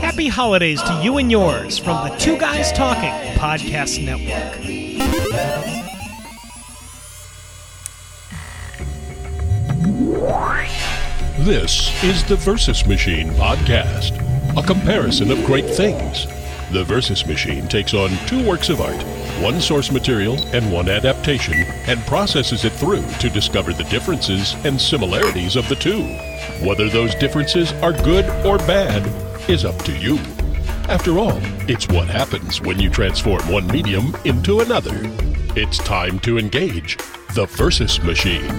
[0.00, 4.58] Happy holidays to you and yours from the Two Guys Talking Podcast Network.
[11.38, 14.16] This is the Versus Machine podcast,
[14.56, 16.26] a comparison of great things.
[16.72, 19.04] The Versus Machine takes on two works of art,
[19.42, 21.54] one source material and one adaptation,
[21.86, 26.02] and processes it through to discover the differences and similarities of the two.
[26.64, 29.06] Whether those differences are good or bad
[29.48, 30.18] is up to you.
[30.88, 31.38] After all,
[31.68, 34.98] it's what happens when you transform one medium into another.
[35.54, 36.96] It's time to engage
[37.34, 38.50] the Versus Machine.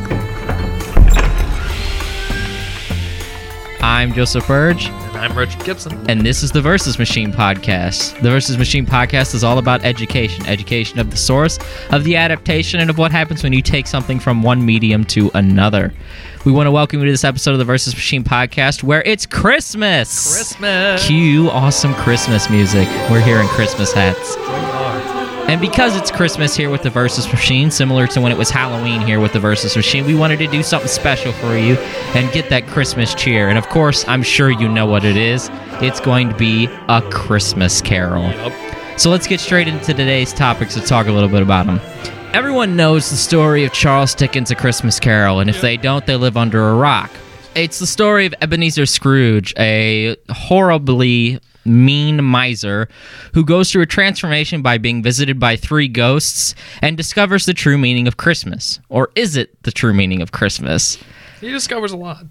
[3.82, 6.10] I'm Joseph Burge, I'm Richard Gibson.
[6.10, 8.14] and this is the Versus Machine podcast.
[8.22, 11.60] The Versus Machine podcast is all about education education of the source,
[11.92, 15.30] of the adaptation, and of what happens when you take something from one medium to
[15.34, 15.94] another.
[16.46, 19.26] We want to welcome you to this episode of the Versus Machine podcast where it's
[19.26, 20.34] Christmas.
[20.36, 21.06] Christmas.
[21.06, 22.88] Cue awesome Christmas music.
[23.12, 24.38] We're here in Christmas hats.
[25.50, 29.02] And because it's Christmas here with the Versus Machine, similar to when it was Halloween
[29.02, 31.74] here with the Versus Machine, we wanted to do something special for you
[32.14, 33.50] and get that Christmas cheer.
[33.50, 35.50] And of course, I'm sure you know what it is.
[35.82, 38.26] It's going to be a Christmas carol.
[38.26, 39.00] Yup.
[39.00, 41.82] So let's get straight into today's topics to talk a little bit about them.
[42.32, 46.16] Everyone knows the story of Charles Dickens' A Christmas Carol, and if they don't, they
[46.16, 47.10] live under a rock.
[47.56, 52.88] It's the story of Ebenezer Scrooge, a horribly mean miser
[53.34, 57.78] who goes through a transformation by being visited by three ghosts and discovers the true
[57.78, 58.80] meaning of Christmas.
[58.90, 60.98] Or is it the true meaning of Christmas?
[61.42, 62.26] He discovers a lot.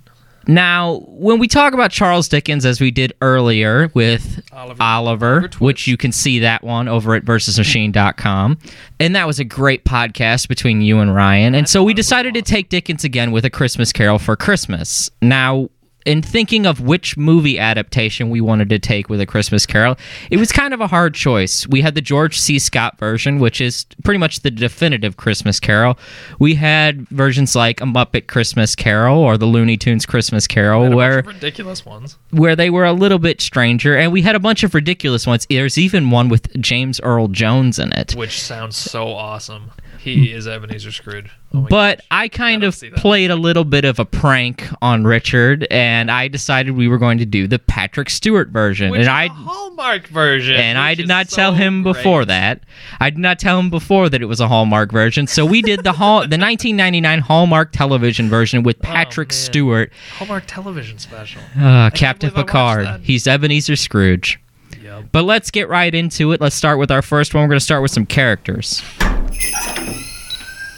[0.50, 5.48] Now, when we talk about Charles Dickens, as we did earlier with Oliver- Oliver, Oliver
[5.58, 8.58] which you can see that one over at versusmachine.com.
[8.98, 11.54] And that was a great podcast between you and Ryan.
[11.54, 15.10] And so we decided to take Dickens again with A Christmas Carol for Christmas.
[15.20, 15.68] Now,
[16.08, 19.98] in thinking of which movie adaptation we wanted to take with A Christmas Carol,
[20.30, 21.66] it was kind of a hard choice.
[21.68, 22.58] We had the George C.
[22.58, 25.98] Scott version, which is pretty much the definitive Christmas Carol.
[26.38, 30.94] We had versions like A Muppet Christmas Carol or the Looney Tunes Christmas Carol, And
[30.94, 32.16] a bunch where ridiculous ones.
[32.30, 35.46] where they were a little bit stranger, and we had a bunch of ridiculous ones.
[35.50, 38.14] There's even one with James Earl Jones in it.
[38.14, 39.72] Which sounds so awesome.
[39.98, 41.30] He is Ebenezer Scrooge.
[41.52, 42.06] Oh But gosh.
[42.10, 46.28] I kind don't of played a little bit of a prank on Richard, and I
[46.28, 48.90] decided we were going to do the Patrick Stewart version.
[48.90, 50.56] Which and I Hallmark version.
[50.56, 52.60] and I did not so tell him before that.
[53.00, 55.26] I did not tell him before that it was a Hallmark version.
[55.26, 59.34] So we did the hall, the 1999 Hallmark television version with Patrick Oh.
[59.34, 61.40] Stewart, Hallmark television special.
[61.58, 63.00] uh, Captain I Picard.
[63.02, 64.38] He's Ebenezer Scrooge.
[64.82, 65.06] Yep.
[65.12, 66.40] But let's get right into it.
[66.40, 67.42] Let's start with our first one.
[67.42, 68.82] We're going to start with some characters.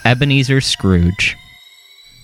[0.05, 1.37] Ebenezer Scrooge.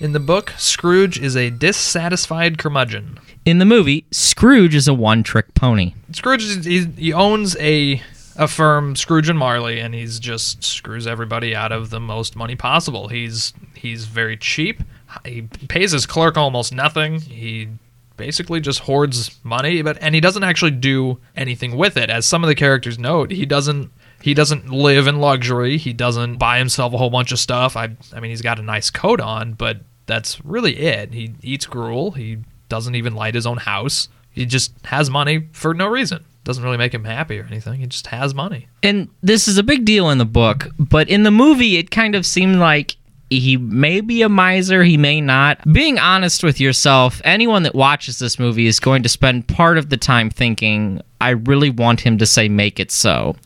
[0.00, 3.18] In the book, Scrooge is a dissatisfied curmudgeon.
[3.44, 5.94] In the movie, Scrooge is a one trick pony.
[6.12, 8.02] Scrooge he owns a
[8.38, 12.56] a firm, Scrooge and Marley, and he's just screws everybody out of the most money
[12.56, 13.08] possible.
[13.08, 14.82] He's he's very cheap.
[15.24, 17.20] He pays his clerk almost nothing.
[17.20, 17.68] He
[18.16, 22.10] basically just hoards money, but and he doesn't actually do anything with it.
[22.10, 23.90] As some of the characters note, he doesn't
[24.26, 25.78] he doesn't live in luxury.
[25.78, 27.76] He doesn't buy himself a whole bunch of stuff.
[27.76, 31.14] I I mean, he's got a nice coat on, but that's really it.
[31.14, 32.10] He eats gruel.
[32.10, 32.38] He
[32.68, 34.08] doesn't even light his own house.
[34.32, 36.24] He just has money for no reason.
[36.42, 37.78] Doesn't really make him happy or anything.
[37.78, 38.66] He just has money.
[38.82, 42.16] And this is a big deal in the book, but in the movie, it kind
[42.16, 42.96] of seemed like
[43.30, 45.60] he may be a miser, he may not.
[45.72, 49.90] Being honest with yourself, anyone that watches this movie is going to spend part of
[49.90, 53.36] the time thinking, I really want him to say, make it so.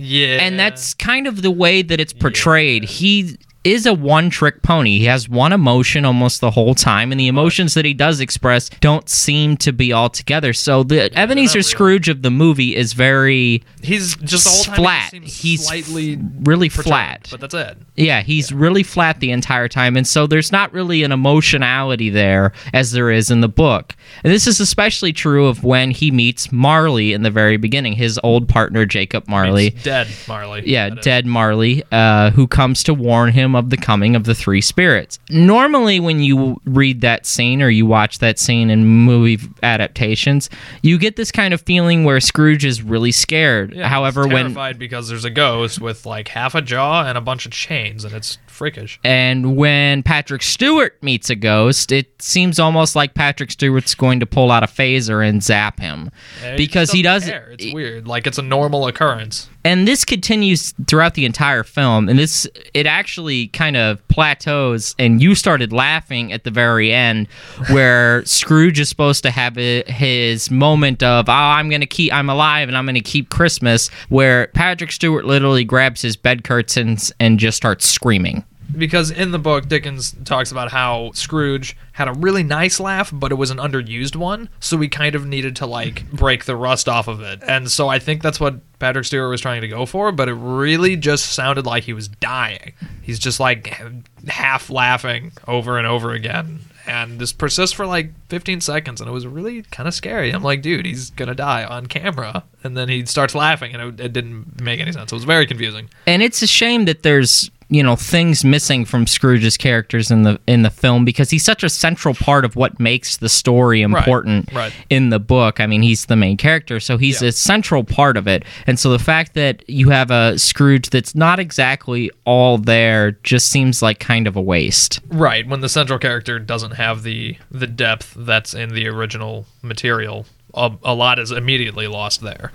[0.00, 0.38] Yeah.
[0.40, 2.84] and that's kind of the way that it's portrayed.
[2.84, 4.98] He is a one trick pony.
[4.98, 8.70] He has one emotion almost the whole time, and the emotions that he does express
[8.80, 10.52] don't seem to be all together.
[10.52, 11.62] So the Ebenezer.
[11.62, 15.12] Scrooge of the movie is very he's just the whole time flat.
[15.12, 17.28] He He's slightly really flat.
[17.30, 17.76] but that's it.
[17.96, 22.52] Yeah, he's really flat the entire time, and so there's not really an emotionality there
[22.72, 23.94] as there is in the book.
[24.24, 28.18] And this is especially true of when he meets Marley in the very beginning, his
[28.22, 29.70] old partner Jacob Marley.
[29.70, 30.62] He's dead, Marley.
[30.66, 31.04] Yeah, That is.
[31.04, 35.18] dead Marley, uh, who comes to warn him of the coming of the three spirits.
[35.30, 40.50] Normally, when you read that scene or you watch that scene in movie adaptations,
[40.82, 43.74] you get this kind of feeling where Scrooge is really scared.
[43.74, 47.16] Yeah, However, he's when terrified because there's a ghost with like half a jaw and
[47.16, 48.98] a bunch of chains, and it's freakish.
[49.04, 54.26] and when Patrick Stewart meets a ghost, it seems almost like Patrick Stewart's going to
[54.26, 56.10] pull out a phaser and zap him
[56.44, 57.50] And because he doesn't care.
[57.58, 58.06] It's weird.
[58.06, 59.48] Like it's a normal occurrence.
[59.64, 64.94] and this continues throughout the entire film and this it actually actually kind of plateaus,
[64.98, 67.26] and you started laughing at the very end,
[67.70, 72.30] where Scrooge is supposed to have a, his moment of, "Oh, I'm gonna keep, I'm
[72.30, 77.38] alive, and I'm gonna keep Christmas," where Patrick Stewart literally grabs his bed curtains and
[77.38, 78.44] just starts screaming.
[78.76, 83.32] Because in the book Dickens talks about how Scrooge had a really nice laugh but
[83.32, 84.48] it was an underused one.
[84.60, 87.42] So we kind of needed to like break the rust off of it.
[87.46, 90.34] And so I think that's what Patrick Stewart was trying to go for but it
[90.34, 92.72] really just sounded like he was dying.
[93.02, 93.80] He's just like
[94.28, 96.60] half laughing over and over again.
[96.86, 100.30] And this persists for like 15 seconds and it was really kind of scary.
[100.30, 102.44] I'm like dude he's gonna die on camera.
[102.62, 105.12] And then he starts laughing and it, it didn't make any sense.
[105.12, 105.88] It was very confusing.
[106.06, 110.38] And it's a shame that there's you know things missing from Scrooge's characters in the
[110.46, 114.52] in the film because he's such a central part of what makes the story important
[114.52, 114.72] right.
[114.90, 115.60] in the book.
[115.60, 117.28] I mean, he's the main character, so he's Yeah.
[117.28, 118.44] a central part of it.
[118.66, 123.48] And so the fact that you have a Scrooge that's not exactly all there just
[123.50, 125.00] seems like kind of a waste.
[125.08, 130.26] Right, when the central character doesn't have the the depth that's in the original material,
[130.54, 132.50] a, a lot is immediately lost there.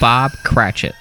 [0.00, 0.94] Bob Cratchit.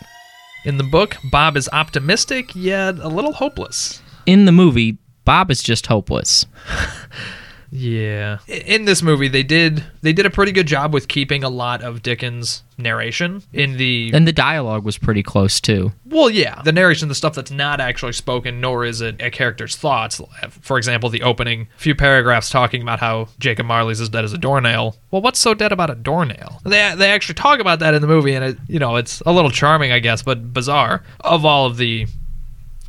[0.64, 4.02] In the book, Bob is optimistic yet a little hopeless.
[4.28, 6.46] In the movie, Bob is just hopeless.
[7.72, 8.40] Yeah.
[8.48, 11.82] In this movie, they did they did a pretty good job with keeping a lot
[11.82, 15.94] of Dickens narration in the And the dialogue was pretty close too.
[16.06, 19.78] Well, yeah, the narration, the stuff that's not actually spoken, nor is it a character's
[19.78, 20.20] thoughts.
[20.50, 24.38] For example, the opening few paragraphs talking about how Jacob Marley's as dead as a
[24.38, 24.98] doornail.
[25.10, 26.60] Well, what's so dead about a doornail?
[26.66, 29.32] They they actually talk about that in the movie, and it you know it's a
[29.32, 31.04] little charming, I guess, but bizarre.
[31.22, 32.08] Of all of the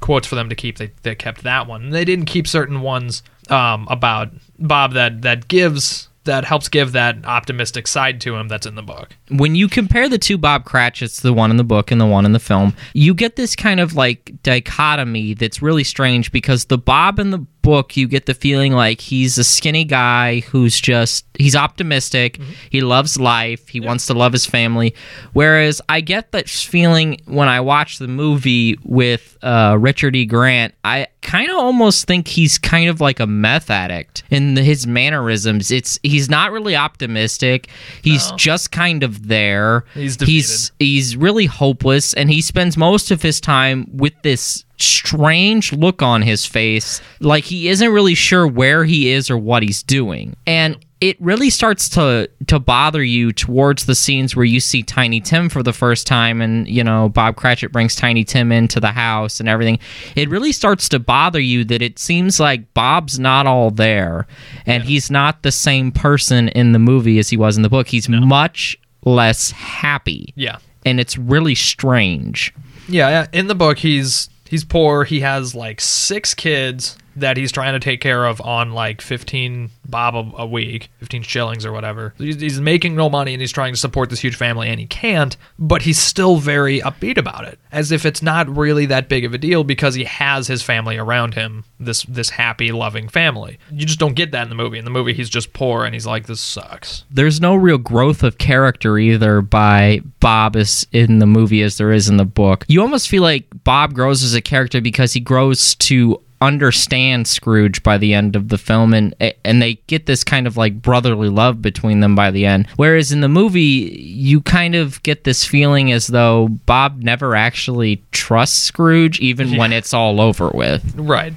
[0.01, 1.91] quotes for them to keep, they they kept that one.
[1.91, 7.25] They didn't keep certain ones um, about Bob that that gives that helps give that
[7.25, 9.17] optimistic side to him that's in the book.
[9.29, 12.25] when you compare the two Bob Cratchits, the one in the book and the one
[12.25, 16.79] in the film, you get this kind of like dichotomy that's really strange because the
[16.79, 21.25] Bob in the book, you get the feeling like he's a skinny guy who's just
[21.39, 24.95] he's optimistic, he loves life, he wants to love his family.
[25.33, 30.25] Whereas I get that feeling when I watch the movie with uh, Richard E.
[30.25, 34.87] Grant, I kind of almost think he's kind of like a meth addict in his
[34.87, 35.71] mannerisms.
[35.71, 37.69] It's he's not really optimistic.
[38.03, 39.85] He's just kind of there.
[39.95, 45.73] He's he's he's really hopeless and he spends most of his time with this strange
[45.73, 49.83] look on his face like he isn't really sure where he is or what he's
[49.83, 50.37] doing.
[50.47, 55.21] And it really starts to to bother you towards the scenes where you see Tiny
[55.21, 58.93] Tim for the first time and you know Bob Cratchit brings Tiny Tim into the
[58.93, 59.81] house and everything.
[60.15, 64.29] It really starts to bother you that it seems like Bob's not all there
[64.65, 67.89] and he's not the same person in the movie as he was in the book.
[67.89, 70.33] He's much less happy.
[70.37, 70.59] Yeah.
[70.87, 72.55] And it's really strange.
[72.89, 73.27] Yeah, yeah.
[73.33, 75.05] In the book, he's he's poor.
[75.05, 79.71] He has like six kids that he's trying to take care of on like 15
[79.87, 82.15] bob a, a week 15 shillings or whatever.
[82.19, 84.87] He's, he's making no money and he's trying to support this huge family and he
[84.87, 89.25] can't but he's still very upbeat about it as if it's not really that big
[89.25, 93.59] of a deal because he has his family around him this this happy loving family.
[93.71, 94.79] You just don't get that in the movie.
[94.79, 97.05] In the movie he's just poor and he's like this sucks.
[97.11, 101.93] There's no real growth of character either by Bob as in the movie as there
[101.93, 102.65] is in the book.
[102.69, 107.83] You almost feel like Bob grows as a character because he grows to understand Scrooge
[107.83, 111.29] by the end of the film and and they get this kind of like brotherly
[111.29, 112.67] love between them by the end.
[112.77, 118.03] Whereas in the movie you kind of get this feeling as though Bob never actually
[118.13, 120.95] trusts Scrooge even when it's all over with.
[120.97, 121.33] right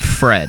[0.00, 0.48] Fred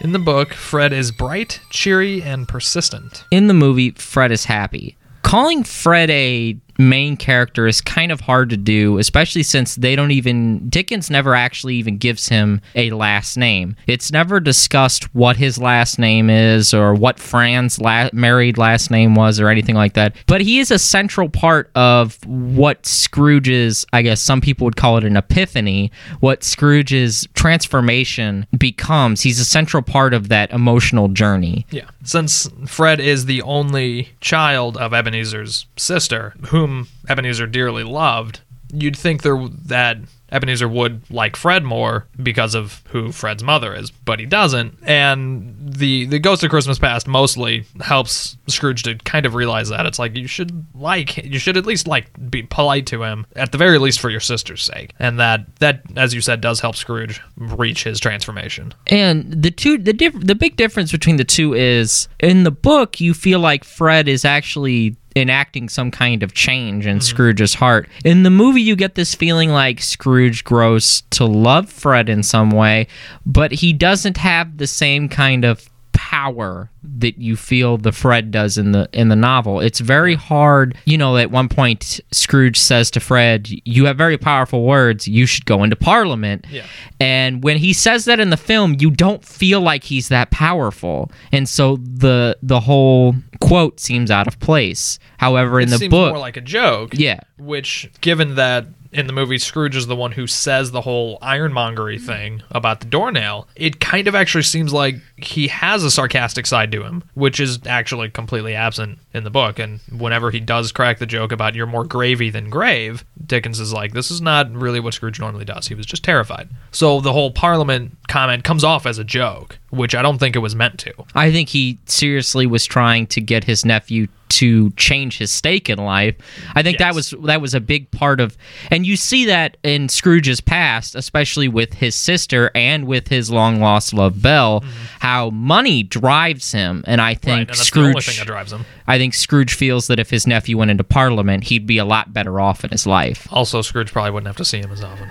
[0.00, 4.96] in the book fred is bright cheery and persistent in the movie, Fred is happy.
[5.22, 10.10] Calling Fred a main character is kind of hard to do, especially since they don't
[10.10, 10.68] even.
[10.68, 13.76] Dickens never actually even gives him a last name.
[13.86, 19.14] It's never discussed what his last name is or what Fran's la- married last name
[19.14, 20.16] was or anything like that.
[20.26, 24.98] But he is a central part of what Scrooge's, I guess some people would call
[24.98, 25.90] it an epiphany,
[26.20, 29.22] what Scrooge's transformation becomes.
[29.22, 31.66] He's a central part of that emotional journey.
[31.70, 31.88] Yeah.
[32.02, 36.34] Since Fred is the only child of Ebenezer's sister,
[36.66, 38.40] whom Ebenezer dearly loved,
[38.72, 39.98] you'd think there that
[40.32, 44.76] Ebenezer would like Fred more because of who Fred's mother is, but he doesn't.
[44.82, 49.86] And the the Ghost of Christmas Past mostly helps Scrooge to kind of realize that
[49.86, 53.52] it's like you should like you should at least like be polite to him at
[53.52, 54.92] the very least for your sister's sake.
[54.98, 58.74] And that that as you said does help Scrooge reach his transformation.
[58.88, 63.00] And the two, the diff- the big difference between the two is in the book,
[63.00, 67.02] you feel like Fred is actually enacting some kind of change in mm-hmm.
[67.02, 67.88] Scrooge's heart.
[68.04, 72.50] In the movie, you get this feeling like Scrooge grows to love Fred in some
[72.50, 72.86] way,
[73.24, 75.68] but he doesn't have the same kind of
[76.14, 79.60] power that you feel the Fred does in the in the novel.
[79.60, 80.76] It's very hard.
[80.84, 85.08] You know, at one point Scrooge says to Fred, "You have very powerful words.
[85.08, 86.64] You should go into Parliament." Yeah.
[87.00, 91.10] And when he says that in the film, you don't feel like he's that powerful,
[91.32, 94.98] and so the the whole quote seems out of place.
[95.18, 96.90] However, in it the seems book, more like a joke.
[96.94, 101.18] yeah, Which, given that in the movie Scrooge is the one who says the whole
[101.20, 106.44] ironmongery thing about the doornail, it kind of actually seems like he has a sarcastic
[106.46, 109.58] side to him, which is actually completely absent in the book.
[109.58, 113.72] And whenever he does crack the joke about you're more gravy than grave, Dickens is
[113.72, 115.68] like, this is not really what Scrooge normally does.
[115.68, 116.48] He was just terrified.
[116.72, 120.40] So the whole Parliament comment comes off as a joke, which I don't think it
[120.40, 120.92] was meant to.
[121.14, 125.78] I think he seriously was trying to get his nephew to change his stake in
[125.78, 126.16] life.
[126.56, 128.36] I think that was that was a big part of
[128.70, 133.60] and you see that in Scrooge's past, especially with his sister and with his long
[133.60, 134.70] lost love Belle, mm-hmm.
[135.04, 137.64] How money drives him and I Right, think and only thing
[138.02, 138.64] Scrooge that drives him.
[138.86, 142.14] I think Scrooge feels that if his nephew went into parliament, he'd be a lot
[142.14, 143.28] better off in his life.
[143.30, 145.08] Also, Scrooge probably wouldn't have to see him as often.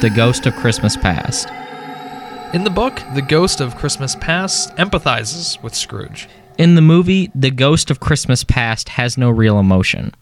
[0.00, 1.48] The Ghost of Christmas Past.
[2.54, 6.26] In the book, the ghost of Christmas Past empathizes with Scrooge.
[6.56, 10.14] In the movie, the Ghost of Christmas Past has no real emotion.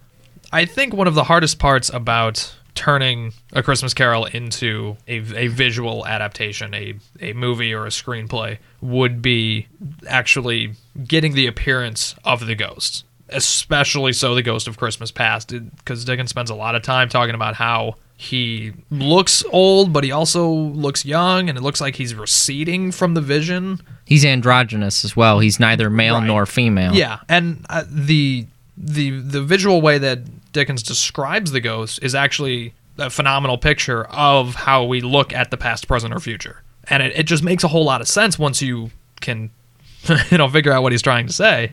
[0.52, 5.48] I think one of the hardest parts about turning A Christmas Carol into a, a
[5.48, 9.66] visual adaptation, a, a movie or a screenplay, would be
[10.06, 13.04] actually getting the appearance of the ghost.
[13.28, 17.34] Especially so, the ghost of Christmas Past, because Dickens spends a lot of time talking
[17.34, 22.14] about how he looks old, but he also looks young, and it looks like he's
[22.14, 23.80] receding from the vision.
[24.04, 25.40] He's androgynous as well.
[25.40, 26.26] He's neither male Right.
[26.26, 26.94] nor female.
[26.94, 32.74] Yeah, and uh, the the the visual way that Dickens describes the ghost is actually
[32.98, 37.16] a phenomenal picture of how we look at the past, present, or future, and it,
[37.16, 38.90] it just makes a whole lot of sense once you
[39.20, 39.50] can,
[40.30, 41.72] you know, figure out what he's trying to say,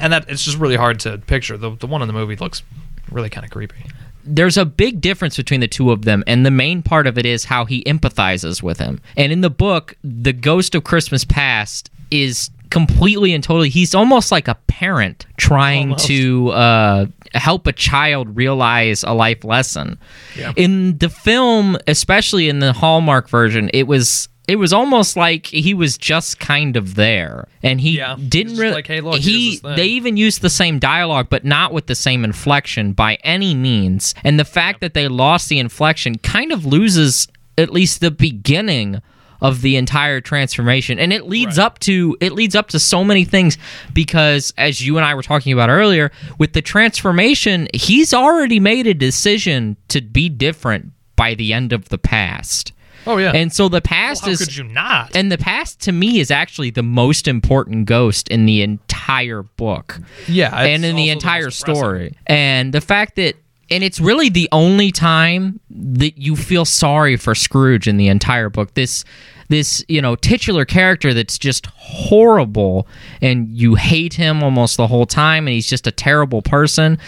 [0.00, 1.56] and that it's just really hard to picture.
[1.56, 2.62] The the one in the movie looks
[3.10, 3.84] really kind of creepy.
[4.24, 7.26] there's a big difference between the two of them and the main part of it
[7.26, 11.90] is how he empathizes with him and in the book the ghost of christmas past
[12.10, 16.06] is completely and totally he's almost like a parent trying Almost.
[16.06, 19.98] to uh, help a child realize a life lesson
[20.36, 20.52] Yeah.
[20.56, 25.72] in the film especially in the hallmark version it was it was almost like he
[25.72, 28.16] was just kind of there and he Yeah.
[28.28, 31.86] Didn't really like, "Hey, look, he they even used the same dialogue, but not with
[31.86, 34.14] the same inflection by any means.
[34.24, 39.00] And the fact that they lost the inflection kind of loses at least the beginning
[39.42, 41.64] of the entire transformation and it leads Right.
[41.66, 43.58] up to it leads up to so many things
[43.92, 48.86] because as you and I were talking about earlier with the transformation he's already made
[48.86, 52.72] a decision to be different by the end of the past
[53.04, 55.16] Oh yeah, and so the past how is could you not?
[55.16, 59.98] and the past to me is actually the most important ghost in the entire book
[60.28, 62.16] yeah, and in the entire story.
[62.28, 63.34] And the fact that
[63.72, 68.50] and it's really the only time that you feel sorry for Scrooge in the entire
[68.50, 68.74] book.
[68.74, 69.04] This
[69.48, 72.86] this, you know, titular character that's just horrible
[73.20, 76.98] and you hate him almost the whole time and he's just a terrible person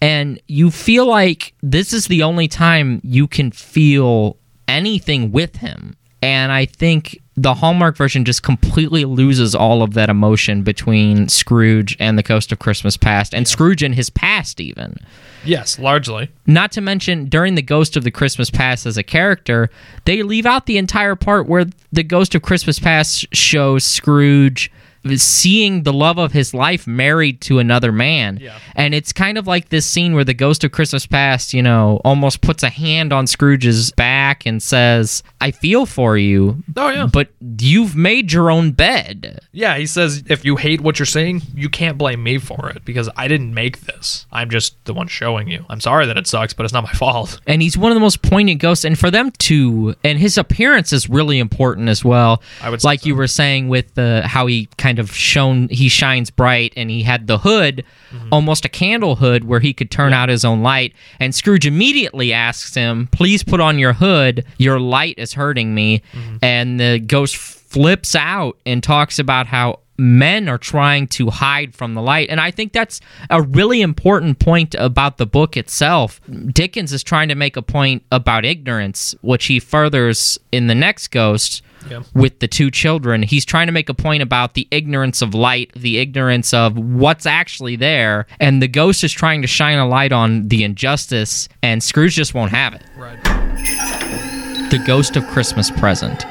[0.00, 4.36] and you feel like this is the only time you can feel
[4.66, 5.96] anything with him.
[6.22, 11.96] And I think the Hallmark version just completely loses all of that emotion between Scrooge
[12.00, 14.96] and the Ghost of Christmas Past, and Scrooge and his past, even.
[15.44, 16.30] Yes, largely.
[16.46, 19.70] Not to mention, during the Ghost of the Christmas Past as a character,
[20.04, 24.70] they leave out the entire part where the Ghost of Christmas Past shows Scrooge
[25.16, 28.38] seeing the love of his life married to another man.
[28.40, 28.58] Yeah.
[28.76, 32.00] And it's kind of like this scene where the Ghost of Christmas Past, you know,
[32.04, 34.11] almost puts a hand on Scrooge's back
[34.46, 36.62] and says, I feel for you.
[36.76, 37.06] Oh, yeah.
[37.12, 39.40] But you've made your own bed.
[39.52, 42.84] Yeah, he says if you hate what you're seeing, you can't blame me for it
[42.84, 44.26] because I didn't make this.
[44.32, 45.64] I'm just the one showing you.
[45.68, 47.40] I'm sorry that it sucks, but it's not my fault.
[47.46, 50.92] and he's one of the most poignant ghosts and for them to and his appearance
[50.92, 53.08] is really important as well I would say like so.
[53.08, 57.02] you were saying with the how he kind of shone he shines bright and he
[57.02, 58.28] had the hood Mm-hmm.
[58.30, 62.30] almost a candle hood where he could turn out his own light and scrooge immediately
[62.30, 64.12] asks him please put on your hood
[64.58, 66.36] your light is hurting me Mm-hmm.
[66.42, 71.94] and the ghost flips out and talks about how men are trying to hide from
[71.94, 73.00] the light and i think that's
[73.30, 76.20] a really important point about the book itself
[76.52, 81.08] dickens is trying to make a point about ignorance which he furthers in the next
[81.08, 82.02] ghost Yeah.
[82.14, 83.22] with the two children.
[83.24, 87.26] He's trying to make a point about the ignorance of light, the ignorance of what's
[87.26, 91.82] actually there, and the ghost is trying to shine a light on the injustice, and
[91.82, 92.82] Scrooge just won't have it.
[92.96, 93.18] Right.
[94.72, 96.24] The ghost of Christmas present.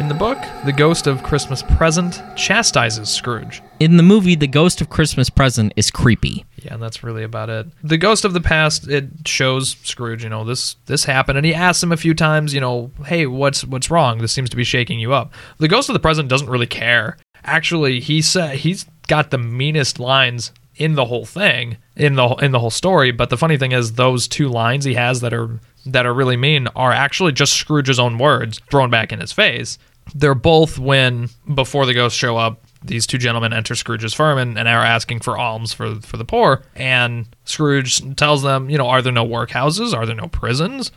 [0.00, 3.62] In the book, the ghost of Christmas present chastises Scrooge.
[3.78, 6.44] In the movie, the ghost of Christmas present is creepy.
[6.56, 7.68] Yeah, and that's really about it.
[7.84, 11.54] The ghost of the past it shows Scrooge, you know, this this happened, and he
[11.54, 14.18] asks him a few times, you know, hey, what's what's wrong?
[14.18, 15.32] This seems to be shaking you up.
[15.58, 17.16] The ghost of the present doesn't really care.
[17.44, 22.50] Actually, he said he's got the meanest lines in the whole thing, in the in
[22.50, 23.12] the whole story.
[23.12, 25.60] But the funny thing is, those two lines he has that are
[25.92, 29.78] that are really mean are actually just Scrooge's own words thrown back in his face.
[30.14, 34.58] They're both when before the ghosts show up, these two gentlemen enter Scrooge's firm and,
[34.58, 36.62] and are asking for alms for for the poor.
[36.74, 39.94] And Scrooge tells them, you know, are there no workhouses?
[39.94, 40.92] Are there no prisons?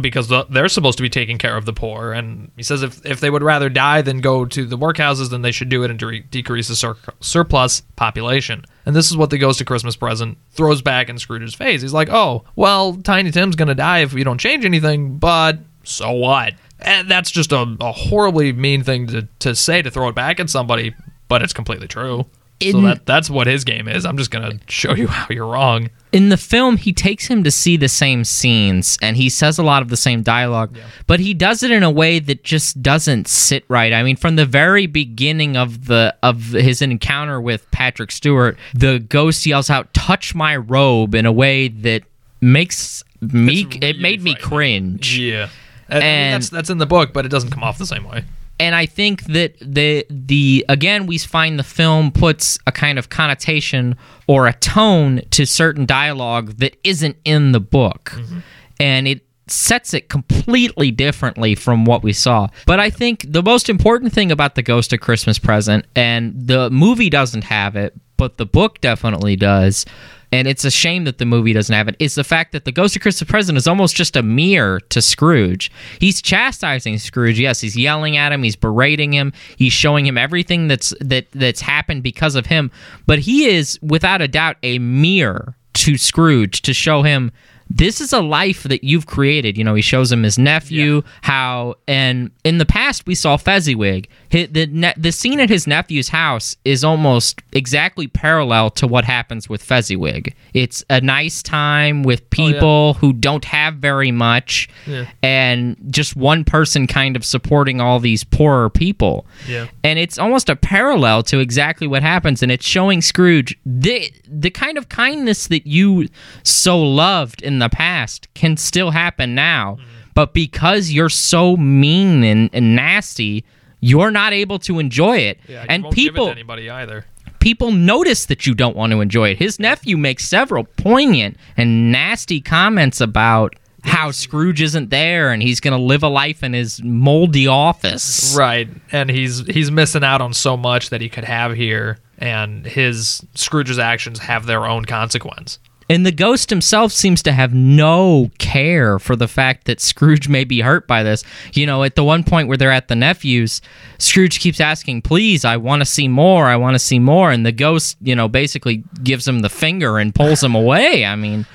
[0.00, 2.12] Because they're supposed to be taking care of the poor.
[2.12, 5.42] And he says if, if they would rather die than go to the workhouses, then
[5.42, 8.64] they should do it and de- decrease the sur- surplus population.
[8.84, 11.82] And this is what the Ghost of Christmas Present throws back in Scrooge's face.
[11.82, 15.58] He's like, oh, well, Tiny Tim's going to die if we don't change anything, but
[15.82, 16.54] so what?
[16.78, 20.38] And that's just a, a horribly mean thing to, to say to throw it back
[20.40, 20.94] at somebody,
[21.28, 22.26] but it's completely true.
[22.62, 24.04] So that that's what his game is.
[24.06, 25.90] I'm just gonna show you how you're wrong.
[26.12, 29.62] in the film he takes him to see the same scenes and he says a
[29.62, 30.74] lot of the same dialogue
[31.06, 34.36] but he does it in a way that just doesn't sit right i mean from
[34.36, 39.92] the very beginning of the of his encounter with patrick stewart the ghost yells out
[39.92, 42.02] touch my robe in a way that
[42.40, 45.48] makes me It's it made me cringe Yeah.
[45.88, 48.04] I mean, And- that's that's in the book, but it doesn't come off the same
[48.04, 48.24] way.
[48.58, 53.08] And I think that the the again we find the film puts a kind of
[53.08, 53.96] connotation
[54.26, 58.38] or a tone to certain dialogue that isn't in the book, mm-hmm.
[58.80, 62.48] and it sets it completely differently from what we saw.
[62.66, 66.70] But I think the most important thing about the Ghost of Christmas Present, and the
[66.70, 69.86] movie doesn't have it, but the book definitely does.
[70.32, 71.96] And it's a shame that the movie doesn't have it.
[71.98, 72.04] it.
[72.04, 75.02] Is the fact that the Ghost of Christmas Present is almost just a mirror to
[75.02, 75.70] Scrooge.
[76.00, 77.38] He's chastising Scrooge.
[77.38, 78.42] Yes, he's yelling at him.
[78.42, 79.32] He's berating him.
[79.56, 82.70] He's showing him everything that's that that's happened because of him.
[83.06, 87.32] But he is, without a doubt, a mirror to Scrooge to show him
[87.68, 89.58] this is a life that you've created.
[89.58, 94.08] You know, he shows him his nephew, how, and in the past we saw Fezziwig.
[94.30, 99.48] The ne- the scene at his nephew's house is almost exactly parallel to what happens
[99.48, 100.34] with Fezziwig.
[100.54, 105.06] It's a nice time with oh, people who don't have very much, Yeah.
[105.22, 109.26] and just one person kind of supporting all these poorer people.
[109.48, 109.66] Yeah.
[109.82, 114.50] And it's almost a parallel to exactly what happens, and it's showing Scrooge the the
[114.50, 116.08] kind of kindness that you
[116.42, 119.72] so loved in the past can still happen now.
[119.74, 119.90] Mm-hmm.
[120.14, 123.44] But because you're so mean and, and nasty,
[123.80, 125.38] you're not able to enjoy it.
[125.46, 127.04] Yeah, and won't give it people anybody either.
[127.40, 129.38] people notice that you don't want to enjoy it.
[129.38, 135.60] His nephew makes several poignant and nasty comments about how Scrooge isn't there and he's
[135.60, 138.34] going to live a life in his moldy office.
[138.36, 138.68] Right.
[138.90, 143.24] And he's he's missing out on so much that he could have here and his
[143.34, 145.58] Scrooge's actions have their own consequence.
[145.88, 150.42] And the ghost himself seems to have no care for the fact that Scrooge may
[150.42, 151.22] be hurt by this.
[151.54, 153.60] You know, at the one point where they're at the nephew's,
[153.98, 156.46] Scrooge keeps asking, Please, I want to see more.
[156.46, 157.30] I want to see more.
[157.30, 161.04] And the ghost, you know, basically gives him the finger and pulls him away.
[161.04, 161.46] I mean,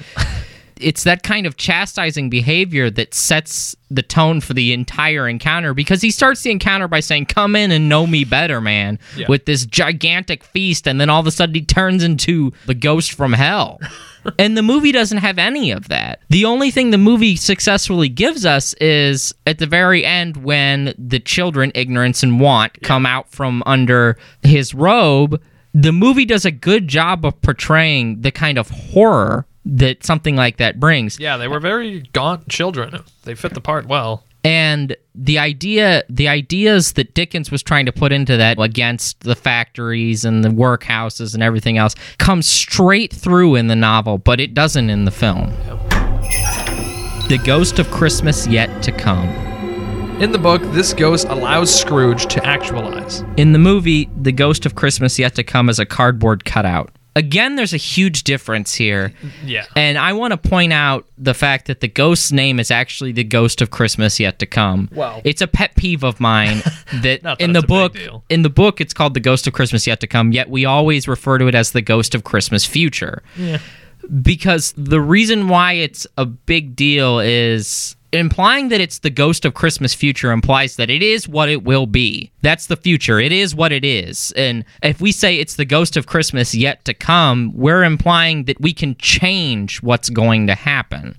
[0.79, 6.01] it's that kind of chastising behavior that sets the tone for the entire encounter because
[6.01, 9.27] he starts the encounter by saying, Come in and know me better, man, Yeah.
[9.27, 10.87] with this gigantic feast.
[10.87, 13.79] And then all of a sudden he turns into the ghost from hell.
[14.39, 16.21] and the movie doesn't have any of that.
[16.29, 21.19] The only thing the movie successfully gives us is at the very end when the
[21.19, 25.41] children, ignorance and want, come out from under his robe.
[25.73, 30.57] The movie does a good job of portraying the kind of horror that something like
[30.57, 31.19] that brings.
[31.19, 33.03] Yeah, they were very gaunt children.
[33.23, 34.23] They fit the part well.
[34.43, 39.35] And the idea the ideas that dickens was trying to put into that against the
[39.35, 44.53] factories and the workhouses and everything else comes straight through in the novel but it
[44.53, 45.51] doesn't in the film.
[47.27, 49.27] The ghost of christmas yet to come.
[50.21, 53.23] In the book, this ghost allows Scrooge to actualize.
[53.37, 57.55] in the movie the ghost of christmas yet to come is a cardboard cutout again
[57.55, 59.13] there's a huge difference here
[59.45, 59.65] Yeah.
[59.75, 63.23] And I want to point out the fact that the ghost's name is actually the
[63.23, 64.89] ghost of Christmas yet to come.
[64.93, 66.59] Well- it's a pet peeve of mine
[67.01, 69.45] that, that in the it's a big book in the book it's called the ghost
[69.47, 72.23] of Christmas yet to come, yet we always refer to it as the ghost of
[72.23, 73.21] Christmas future.
[73.37, 73.59] Yeah.
[74.21, 79.53] Because the reason why it's a big deal is implying that it's the ghost of
[79.53, 82.31] Christmas future implies that it is what it will be.
[82.41, 83.19] That's the future.
[83.19, 84.31] It is what it is.
[84.35, 88.59] And if we say it's the ghost of Christmas yet to come, we're implying that
[88.59, 91.17] we can change what's going to happen.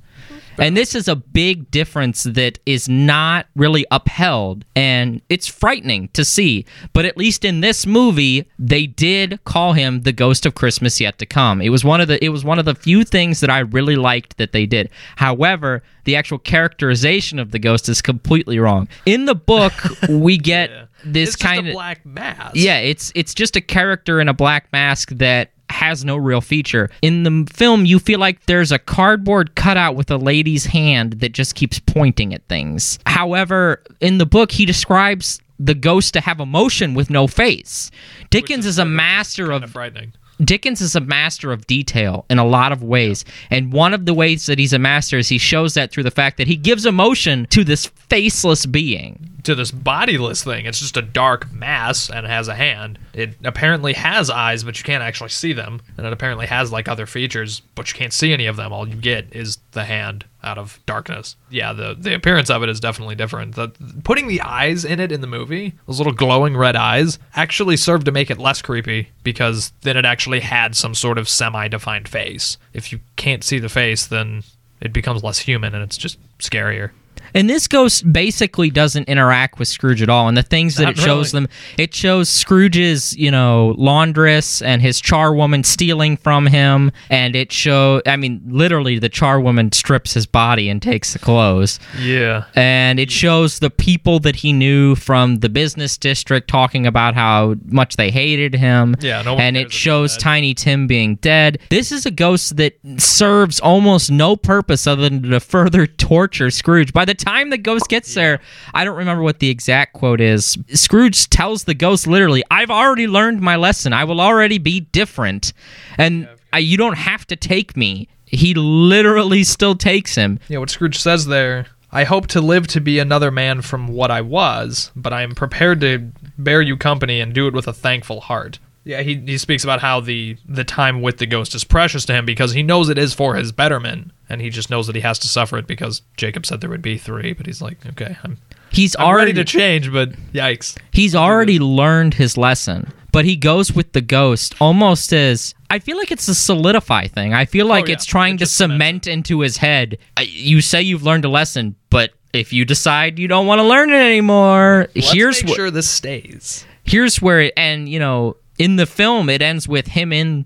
[0.58, 6.24] And this is a big difference that is not really upheld, and it's frightening to
[6.24, 6.64] see.
[6.92, 11.18] But at least in this movie, they did call him the ghost of Christmas yet
[11.18, 11.60] to come.
[11.60, 13.96] It was one of the it was one of the few things that I really
[13.96, 14.90] liked that they did.
[15.16, 18.88] However, the actual characterization of the ghost is completely wrong.
[19.06, 19.72] In the book,
[20.08, 20.70] we get
[21.04, 22.52] this it's kind just a of black mask.
[22.54, 26.90] yeah, it's it's just a character in a black mask that has no real feature.
[27.02, 31.32] In the film, you feel like there's a cardboard cutout with a lady's hand that
[31.32, 32.98] just keeps pointing at things.
[33.06, 37.90] However, in the book, he describes the ghost to have emotion with no face.
[38.30, 40.12] Dickens is a master kind of of frightening.
[40.44, 43.24] Dickens is a master of detail in a lot of ways.
[43.50, 46.10] And one of the ways that he's a master is he shows that through the
[46.10, 49.28] fact that he gives emotion to this faceless being.
[49.44, 50.66] To this bodiless thing.
[50.66, 52.98] It's just a dark mass and it has a hand.
[53.12, 55.80] It apparently has eyes, but you can't actually see them.
[55.96, 58.72] And it apparently has like other features, but you can't see any of them.
[58.72, 61.36] All you get is the hand out of darkness.
[61.50, 63.54] Yeah, the the appearance of it is definitely different.
[63.54, 63.68] The,
[64.04, 68.06] putting the eyes in it in the movie, those little glowing red eyes, actually served
[68.06, 72.58] to make it less creepy because then it actually had some sort of semi-defined face.
[72.72, 74.42] If you can't see the face, then
[74.80, 76.90] it becomes less human and it's just scarier.
[77.34, 80.28] And this ghost basically doesn't interact with Scrooge at all.
[80.28, 81.46] And the things that Not it shows really.
[81.46, 86.92] them, it shows Scrooge's, you know, laundress and his charwoman stealing from him.
[87.10, 91.78] And it show, I mean, literally, the charwoman strips his body and takes the clothes.
[91.98, 92.44] Yeah.
[92.54, 97.56] And it shows the people that he knew from the business district talking about how
[97.66, 98.94] much they hated him.
[99.00, 100.16] Yeah, no and it shows.
[100.22, 101.58] Tiny Tim being dead.
[101.70, 106.92] This is a ghost that serves almost no purpose other than to further torture Scrooge.
[106.92, 108.40] By the time the ghost gets there,
[108.74, 110.58] I don't remember what the exact quote is.
[110.74, 113.92] Scrooge tells the ghost literally, I've already learned my lesson.
[113.92, 115.52] I will already be different.
[115.98, 118.08] And I, you don't have to take me.
[118.26, 120.38] He literally still takes him.
[120.48, 124.10] Yeah, what Scrooge says there I hope to live to be another man from what
[124.10, 127.72] I was, but I am prepared to bear you company and do it with a
[127.74, 128.58] thankful heart.
[128.84, 132.12] Yeah, he, he speaks about how the, the time with the ghost is precious to
[132.14, 135.02] him because he knows it is for his betterment, and he just knows that he
[135.02, 138.16] has to suffer it because Jacob said there would be three, but he's like, okay,
[138.24, 138.38] I'm,
[138.70, 140.76] He's I'm already ready to change, but yikes.
[140.92, 145.98] He's already learned his lesson, but he goes with the ghost almost as I feel
[145.98, 147.34] like it's a solidify thing.
[147.34, 147.92] I feel like Oh, yeah.
[147.94, 149.98] it's trying It to cement into his head.
[150.22, 153.90] You say you've learned a lesson, but if you decide you don't want to learn
[153.90, 156.64] it anymore, here's make wh- sure this stays.
[156.84, 160.44] here's where it and you know in the film it ends with him in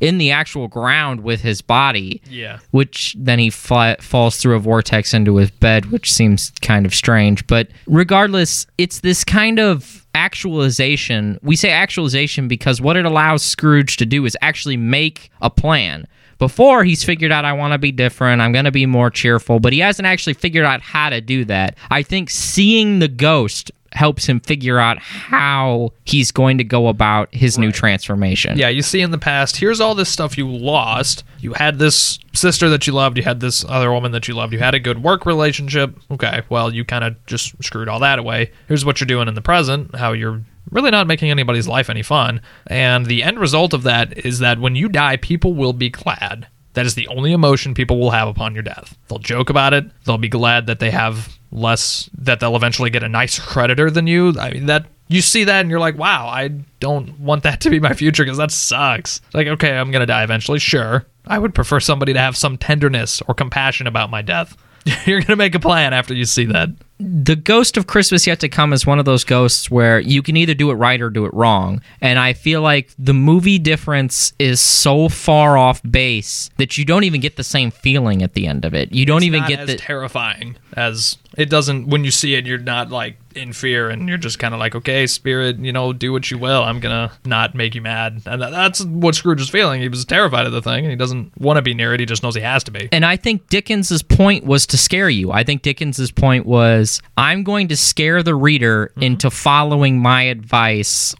[0.00, 2.58] in the actual ground with his body Yeah.
[2.70, 6.94] which then he fly, falls through a vortex into his bed, which seems kind of
[6.94, 7.44] strange.
[7.46, 11.38] But regardless, it's this kind of actualization.
[11.42, 16.06] We say actualization because what it allows Scrooge to do is actually make a plan.
[16.38, 18.40] Before he's figured out, I want to be different.
[18.40, 21.44] I'm going to be more cheerful, but he hasn't actually figured out how to do
[21.46, 21.76] that.
[21.90, 27.34] I think seeing the ghost helps him figure out how he's going to go about
[27.34, 28.58] his new transformation.
[28.58, 31.24] Yeah, you see in the past, here's all this stuff you lost.
[31.40, 34.52] You had this sister that you loved, you had this other woman that you loved,
[34.52, 35.98] you had a good work relationship.
[36.10, 38.52] Okay, well, you kind of just screwed all that away.
[38.66, 42.02] Here's what you're doing in the present, how you're really not making anybody's life any
[42.02, 42.40] fun.
[42.66, 46.48] And the end result of that is that when you die, people will be glad.
[46.74, 48.96] That is the only emotion people will have upon your death.
[49.08, 49.86] They'll joke about it.
[50.04, 54.06] They'll be glad that they have less, that they'll eventually get a nicer creditor than
[54.06, 54.34] you.
[54.38, 56.48] I mean, that you see that and you're like, wow, I
[56.80, 59.20] don't want that to be my future because that sucks.
[59.32, 60.58] Like, okay, I'm to die eventually.
[60.58, 61.06] Sure.
[61.26, 64.56] I would prefer somebody to have some tenderness or compassion about my death.
[65.06, 66.70] you're going to make a plan after you see that.
[66.98, 70.36] the ghost of Christmas yet to come is one of those ghosts where you can
[70.36, 71.80] either do it right or do it wrong.
[72.00, 77.04] And I feel like the movie difference is so far off base that you don't
[77.04, 78.92] even get the same feeling at the end of it.
[78.92, 82.46] You don't even not get as the terrifying as it doesn't when you see it
[82.46, 85.92] you're not like in fear and you're just kind of like okay spirit you know
[85.92, 86.62] do what you will.
[86.62, 88.22] I'm gonna not make you mad.
[88.26, 89.80] And that's what scrooge was feeling.
[89.80, 92.00] He was terrified of the thing and he doesn't want to be near it.
[92.00, 92.88] He just knows he has to be.
[92.92, 95.32] And I think Dickens's point was to scare you.
[95.32, 99.02] I think Dickens's point was I'm going to scare the reader mm-hmm.
[99.02, 101.14] into following my advice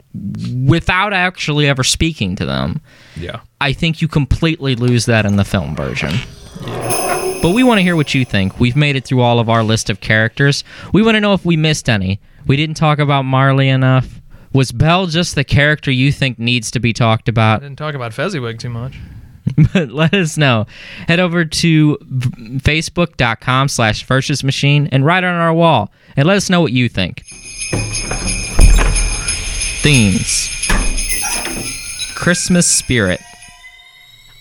[0.67, 2.81] without actually ever speaking to them.
[3.17, 3.41] yeah.
[3.61, 6.15] I think you completely lose that in the film version.
[7.40, 8.59] But we want to hear what you think.
[8.59, 10.64] We've made it through all of our list of characters.
[10.92, 12.20] We want to know if we missed any.
[12.46, 14.20] We didn't talk about Marley enough.
[14.53, 17.61] Was Belle just the character you think needs to be talked i about?
[17.61, 18.98] didn't talk about fezziwig too much
[19.72, 20.66] but let us know.
[21.07, 26.51] Head over to facebook.com slash versus machine and write on our wall and let us
[26.51, 27.22] know what you think.
[29.81, 30.48] Themes
[32.14, 33.20] Christmas spirit.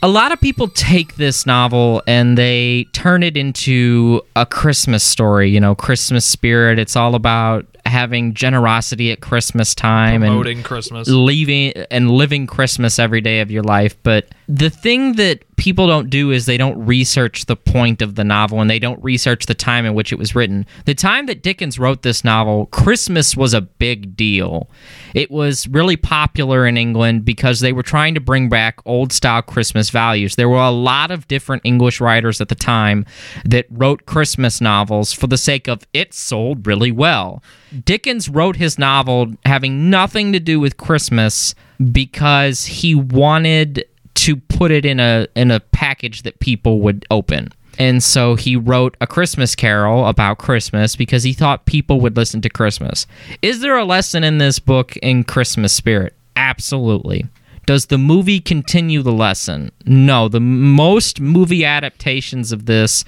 [0.03, 5.49] A lot of people take this novel and they turn it into a Christmas story,
[5.49, 6.77] you know, Christmas spirit.
[6.77, 11.07] It's all about having generosity at Christmas time and Promoting Christmas.
[11.07, 13.95] leaving and living Christmas every day of your life.
[14.03, 18.23] But the thing that people don't do is they don't research the point of the
[18.23, 20.65] novel and they don't research the time in which it was written.
[20.85, 24.69] The time that Dickens wrote this novel, Christmas was a big deal.
[25.15, 29.41] It was really popular in England because they were trying to bring back old style
[29.41, 30.35] Christmas values.
[30.35, 33.05] There were a lot of different English writers at the time
[33.43, 37.41] that wrote Christmas novels for the sake of it sold really well.
[37.83, 41.55] Dickens wrote his novel having nothing to do with Christmas
[41.91, 43.85] because he wanted
[44.17, 47.49] to put it in a in a package that people would open.
[47.79, 52.41] And so he wrote a Christmas carol about Christmas because he thought people would listen
[52.41, 53.05] to Christmas.
[53.43, 56.15] Is there a lesson in this book in Christmas spirit?
[56.35, 57.27] Absolutely.
[57.67, 59.71] Does the movie continue the lesson?
[59.85, 60.27] No.
[60.27, 63.05] The most movie adaptations of this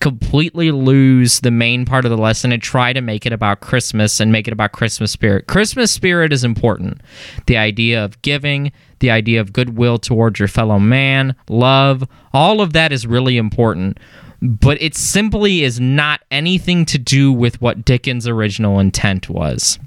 [0.00, 4.20] completely lose the main part of the lesson and try to make it about Christmas
[4.20, 5.46] and make it about Christmas spirit.
[5.46, 7.00] Christmas spirit is important.
[7.46, 12.72] The idea of giving, the idea of goodwill towards your fellow man, love, all of
[12.74, 13.98] that is really important.
[14.40, 19.80] But it simply is not anything to do with what Dickens' original intent was.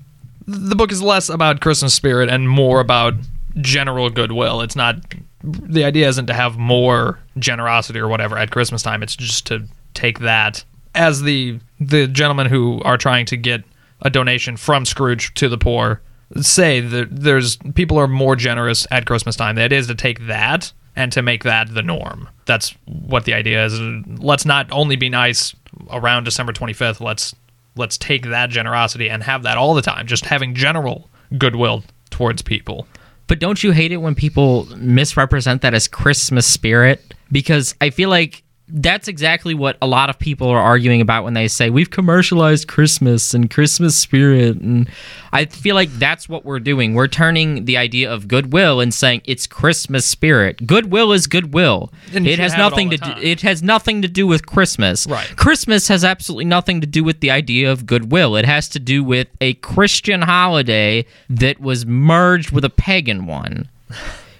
[0.45, 3.13] the book is less about Christmas spirit and more about
[3.61, 4.61] general goodwill.
[4.61, 4.97] It's not
[5.43, 9.01] the idea isn't to have more generosity or whatever at Christmas time.
[9.03, 10.63] It's just to take that
[10.95, 13.63] as the the gentlemen who are trying to get
[14.01, 16.01] a donation from Scrooge to the poor
[16.39, 19.55] say that there's people are more generous at Christmas time.
[19.55, 22.29] The idea to take that and to make that the norm.
[22.45, 23.79] That's what the idea is.
[23.79, 25.55] Let's not only be nice
[25.89, 26.99] around December 25th.
[26.99, 27.35] Let's
[27.75, 30.07] let's take that generosity and have that all the time.
[30.07, 32.87] Just having general goodwill towards people.
[33.27, 37.13] But don't you hate it when people misrepresent that as Christmas spirit?
[37.31, 41.33] Because I feel like that's exactly what a lot of people are arguing about when
[41.33, 44.57] they say we've commercialized Christmas and Christmas spirit.
[44.57, 44.89] And
[45.33, 46.93] I feel like that's what we're doing.
[46.93, 50.65] We're turning the idea of goodwill and saying it's Christmas spirit.
[50.65, 51.91] Goodwill is goodwill.
[52.13, 55.05] And It has have it nothing to do, it has nothing to do with Christmas.
[55.07, 55.27] Right.
[55.35, 58.35] Christmas has absolutely nothing to do with the idea of goodwill.
[58.35, 63.69] It has to do with a Christian holiday that was merged with a pagan one.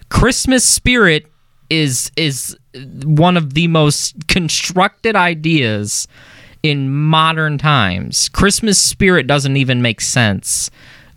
[0.10, 1.31] Christmas spirit
[1.72, 2.56] is is
[3.04, 6.08] one of the most constructed ideas
[6.62, 8.30] in modern times.
[8.30, 10.70] Christmas spirit doesn't even make sense.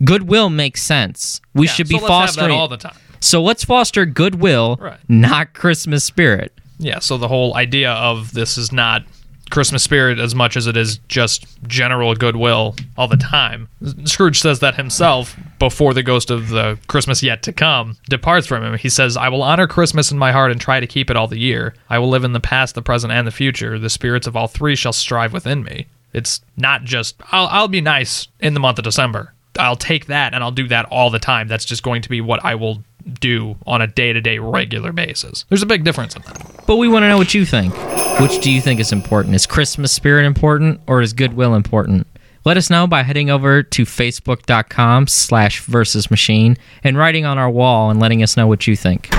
[0.03, 1.41] Goodwill makes sense.
[1.53, 2.95] We Yeah, should be so let's have that fostering all the time.
[3.19, 4.99] So let's foster goodwill, Right.
[5.07, 6.51] not Christmas spirit.
[6.79, 9.03] Yeah, so the whole idea of this is not
[9.51, 13.69] Christmas spirit as much as it is just general goodwill all the time.
[14.05, 18.63] Scrooge says that himself before the ghost of the Christmas yet to come departs from
[18.63, 18.77] him.
[18.77, 21.27] He says, I will honor Christmas in my heart and try to keep it all
[21.27, 21.73] the year.
[21.89, 23.77] I will live in the past, the present, and the future.
[23.77, 25.87] The spirits of all three shall strive within me.
[26.13, 29.33] It's not just, I'll, I'll be nice in the month of December.
[29.57, 31.47] I'll take that and I'll do that all the time.
[31.47, 32.83] That's just going to be what I will
[33.19, 35.45] do on a day to day regular basis.
[35.49, 36.63] There's a big difference in that.
[36.65, 37.73] But we want to know what you think.
[38.21, 39.35] Which do you think is important?
[39.35, 42.07] Is Christmas spirit important or is goodwill important?
[42.45, 47.49] Let us know by heading over to facebook.com slash versus machine and writing on our
[47.49, 49.09] wall and letting us know what you think.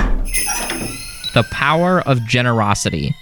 [1.35, 3.15] The power of generosity.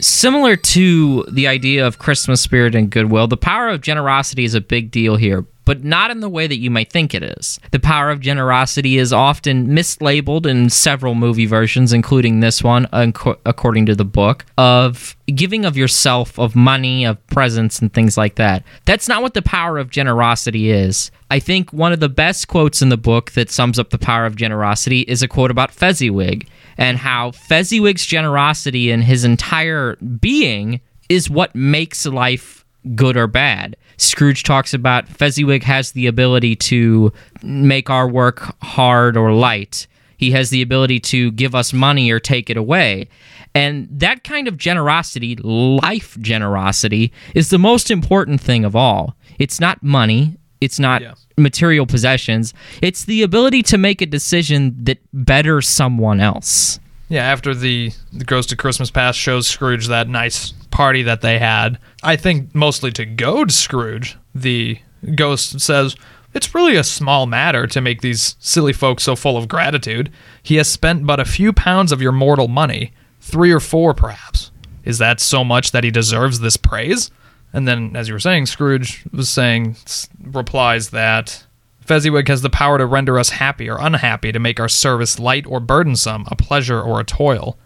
[0.00, 4.60] Similar to the idea of Christmas spirit and goodwill, the power of generosity is a
[4.62, 7.60] big deal here, but not in the way that you might think it is.
[7.70, 13.86] The power of generosity is often mislabeled in several movie versions, including this one, according
[13.86, 18.64] to the book, of giving of yourself, of money, of presents, and things like that.
[18.84, 21.12] That's not what the power of generosity is.
[21.30, 24.26] I think one of the best quotes in the book that sums up the power
[24.26, 30.80] of generosity is a quote about Fezziwig and how Fezziwig's generosity and his entire being
[31.08, 32.59] is what makes life
[32.94, 33.76] good or bad.
[33.96, 37.12] Scrooge talks about Fezziwig has the ability to
[37.42, 39.86] make our work hard or light.
[40.16, 43.08] He has the ability to give us money or take it away.
[43.54, 49.16] And that kind of generosity, life generosity, is the most important thing of all.
[49.38, 51.14] It's not money, it's not Yeah.
[51.36, 56.78] material possessions, it's the ability to make a decision that betters someone else.
[57.08, 61.38] Yeah, after the the Ghost of Christmas Past shows Scrooge that nice party that they
[61.38, 64.78] had, I think mostly to goad Scrooge, the
[65.14, 65.96] ghost says,
[66.34, 70.10] It's really a small matter to make these silly folks so full of gratitude.
[70.42, 72.92] He has spent but a few pounds of your mortal money.
[73.20, 74.50] three or four, perhaps.
[74.84, 77.10] Is that so much that he deserves this praise?
[77.52, 79.76] And then, as you were saying, Scrooge was saying,
[80.22, 81.44] replies that
[81.80, 85.46] Fezziwig has the power to render us happy or unhappy, to make our service light
[85.46, 87.58] or burdensome, a pleasure or a toil.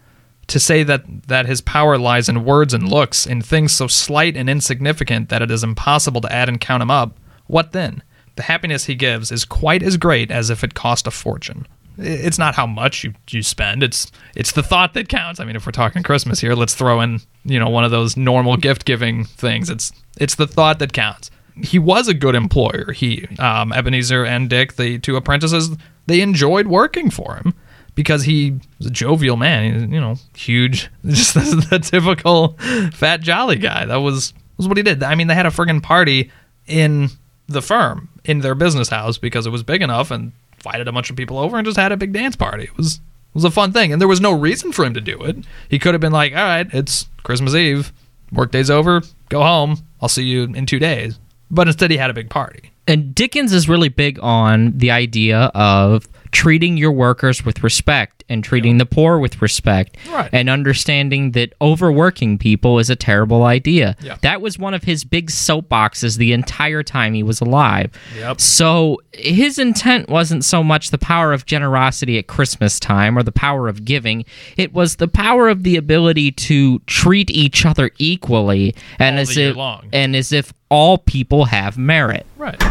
[0.47, 4.37] To say that, that his power lies in words and looks, in things so slight
[4.37, 8.03] and insignificant that it is impossible to add and count him up, what then?
[8.35, 11.67] The happiness he gives is quite as great as if it cost a fortune.
[11.97, 15.39] It's not how much you, you spend, it's it's the thought that counts.
[15.39, 18.17] I mean, if we're talking Christmas here, let's throw in, you know, one of those
[18.17, 19.69] normal gift giving things.
[19.69, 21.31] It's it's the thought that counts.
[21.63, 22.91] He was a good employer.
[22.91, 27.53] He um, Ebenezer and Dick, the two apprentices, they enjoyed working for him
[27.95, 29.91] because he was a jovial man.
[29.91, 32.57] You know, huge, just the, the typical
[32.93, 33.85] fat jolly guy.
[33.85, 35.03] That was was what he did.
[35.03, 36.31] I mean, they had a friggin' party
[36.67, 37.09] in
[37.47, 41.09] the firm in their business house because it was big enough and invited a bunch
[41.09, 42.63] of people over and just had a big dance party.
[42.63, 45.01] It was it was a fun thing, and there was no reason for him to
[45.01, 45.37] do it.
[45.69, 47.91] He could have been like, "All right, it's Christmas Eve,
[48.31, 49.77] workday's over, go home.
[50.01, 51.19] I'll see you in two days."
[51.51, 52.71] But instead, he had a big party.
[52.87, 58.43] and Dickens is really big on the idea of treating your workers with respect and
[58.43, 60.29] treating the poor with respect Right.
[60.33, 63.95] and understanding that overworking people is a terrible idea.
[64.01, 64.17] Yeah.
[64.21, 67.91] That was one of his big soapboxes the entire time he was alive.
[68.17, 68.41] Yep.
[68.41, 73.31] So his intent wasn't so much the power of generosity at Christmas time or the
[73.31, 74.25] power of giving,
[74.57, 79.37] it was the power of the ability to treat each other equally and All as
[79.37, 79.87] if long.
[79.93, 82.61] and as if all people have merit Right.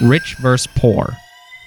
[0.00, 1.16] rich versus poor.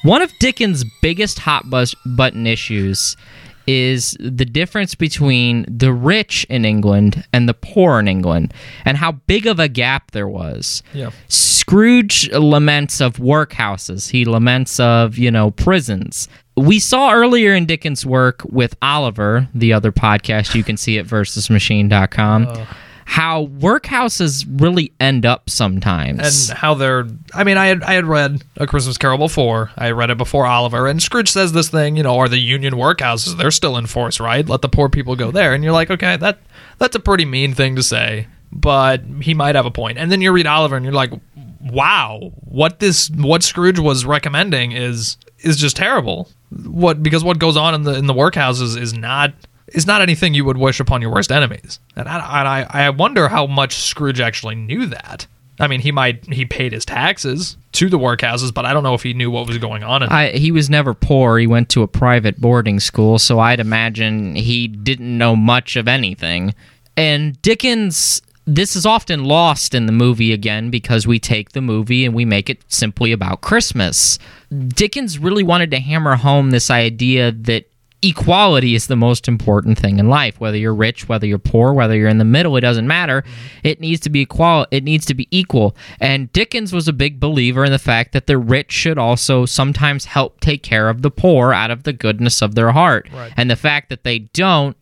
[0.05, 1.65] One of Dickens' biggest hot
[2.05, 3.17] button issues
[3.65, 8.53] is the difference between the rich in England and the poor in England
[8.85, 10.83] and how big of a gap there was.
[10.93, 11.09] Yeah.
[11.27, 14.11] Scrooge laments of workhouses.
[14.11, 16.29] He laments of, you know, prisons.
[16.55, 21.07] We saw earlier in Dickens' work with Oliver, the other podcast you can see at
[21.07, 22.67] versusmachine.com,
[23.07, 26.49] how workhouses really end up sometimes.
[26.49, 29.71] and how they're I mean I had I had read A Christmas Carol before.
[29.77, 32.73] I read it before Oliver and Scrooge says this thing, you know, are the union
[32.73, 34.47] workhouses they're still in force, right?
[34.47, 35.53] Let the poor people go there.
[35.53, 36.39] And you're like, okay, that
[36.79, 39.97] that's a pretty mean thing to say, but he might have a point.
[39.97, 41.13] And then you read Oliver and you're like,
[41.61, 46.27] wow, what this what Scrooge was recommending is is just terrible.
[46.65, 49.33] What because what goes on in the in the workhouses is not
[49.67, 51.79] is not anything you would wish upon your worst enemies.
[51.95, 55.27] And I, and I, I wonder how much Scrooge actually knew that.
[55.59, 58.93] I mean, he might he paid his taxes to the workhouses, but I don't know
[58.93, 60.03] if he knew what was going on.
[60.03, 61.37] In I, he was never poor.
[61.37, 65.87] He went to a private boarding school, so I'd imagine he didn't know much of
[65.87, 66.53] anything.
[66.97, 72.05] And Dickens, this is often lost in the movie again because we take the movie
[72.05, 74.19] and we make it simply about Christmas.
[74.67, 77.69] Dickens really wanted to hammer home this idea that
[78.09, 81.95] equality is the most important thing in life whether you're rich whether you're poor whether
[81.95, 83.23] you're in the middle it doesn't matter
[83.63, 87.19] it needs to be equal it needs to be equal and dickens was a big
[87.19, 91.11] believer in the fact that the rich should also sometimes help take care of the
[91.11, 93.31] poor out of the goodness of their heart Right.
[93.37, 94.75] and the fact that they don't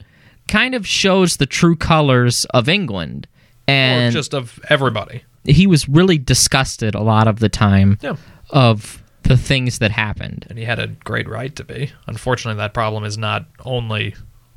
[0.47, 3.27] kind of shows the true colors of england
[3.67, 5.23] or and just of everybody.
[5.45, 8.15] he was really disgusted a lot of the time Yeah.
[8.49, 11.91] of the things that happened And he had a great right to be.
[12.07, 14.15] Unfortunately, that problem is not only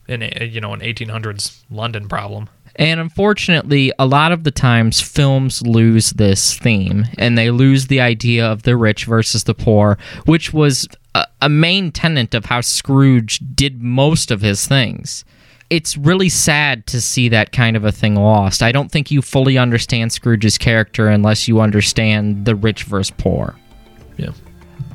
[0.09, 2.49] in a, you know an 1800s London problem.
[2.77, 8.01] And unfortunately, a lot of the times films lose this theme and they lose the
[8.01, 12.61] idea of the rich versus the poor, which was a, a main tenet of how
[12.61, 15.25] Scrooge did most of his things.
[15.71, 18.63] It's really sad to see that kind of a thing lost.
[18.63, 23.57] I don't think you fully understand Scrooge's character unless you understand the rich versus poor.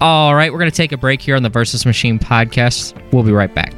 [0.01, 2.99] All right, we're going to take a break here on the Versus Machine podcast.
[3.13, 3.71] We'll be right back.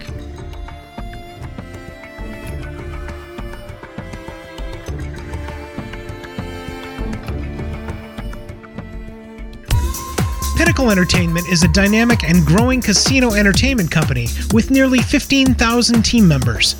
[10.55, 16.75] Pinnacle Entertainment is a dynamic and growing casino entertainment company with nearly 15,000 team members.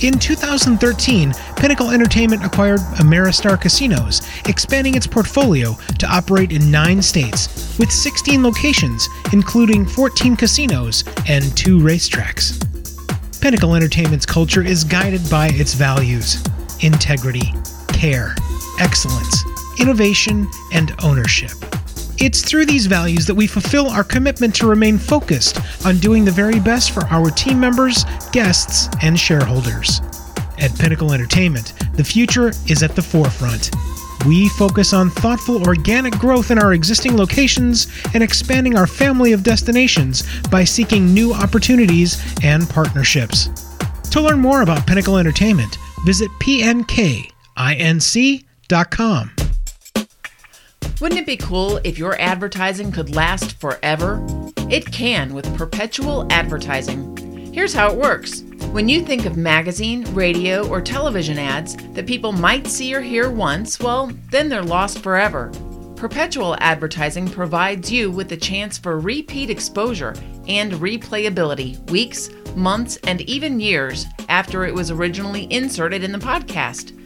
[0.00, 7.76] In 2013, Pinnacle Entertainment acquired Ameristar Casinos, expanding its portfolio to operate in nine states,
[7.80, 12.62] with 16 locations, including 14 casinos and two racetracks.
[13.40, 16.44] Pinnacle Entertainment's culture is guided by its values
[16.80, 17.52] integrity,
[17.88, 18.36] care,
[18.78, 19.42] excellence,
[19.80, 21.50] innovation, and ownership.
[22.20, 26.32] It's through these values that we fulfill our commitment to remain focused on doing the
[26.32, 30.00] very best for our team members, guests, and shareholders.
[30.58, 33.70] At Pinnacle Entertainment, the future is at the forefront.
[34.26, 39.44] We focus on thoughtful organic growth in our existing locations and expanding our family of
[39.44, 43.48] destinations by seeking new opportunities and partnerships.
[44.10, 47.28] To learn more about Pinnacle Entertainment, visit pnkinc.com.
[51.00, 54.20] Wouldn't it be cool if your advertising could last forever?
[54.68, 57.52] It can with perpetual advertising.
[57.54, 58.40] Here's how it works.
[58.72, 63.30] When you think of magazine, radio, or television ads that people might see or hear
[63.30, 65.52] once, well, then they're lost forever.
[65.94, 70.16] Perpetual advertising provides you with the chance for repeat exposure
[70.48, 76.97] and replayability weeks, months, and even years after it was originally inserted in the podcast.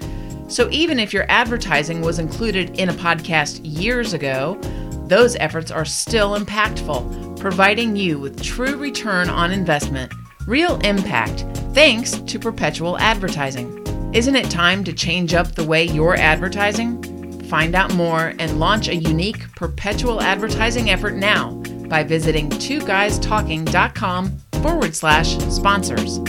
[0.53, 4.59] So even if your advertising was included in a podcast years ago,
[5.07, 10.13] those efforts are still impactful, providing you with true return on investment,
[10.47, 13.79] real impact, thanks to perpetual advertising.
[14.13, 17.03] Isn't it time to change up the way you're advertising?
[17.45, 21.53] Find out more and launch a unique perpetual advertising effort now
[21.89, 26.21] by visiting twoguystalking.com forward slash sponsors.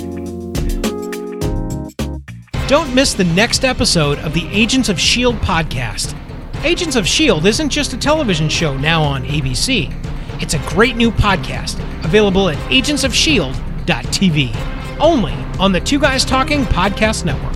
[2.67, 5.37] Don't miss the next episode of the Agents of S.H.I.E.L.D.
[5.39, 6.15] podcast.
[6.63, 7.49] Agents of S.H.I.E.L.D.
[7.49, 9.93] isn't just a television show now on ABC,
[10.41, 14.55] it's a great new podcast available at agentsofshield.tv,
[14.99, 17.53] only on the Two Guys Talking Podcast Network.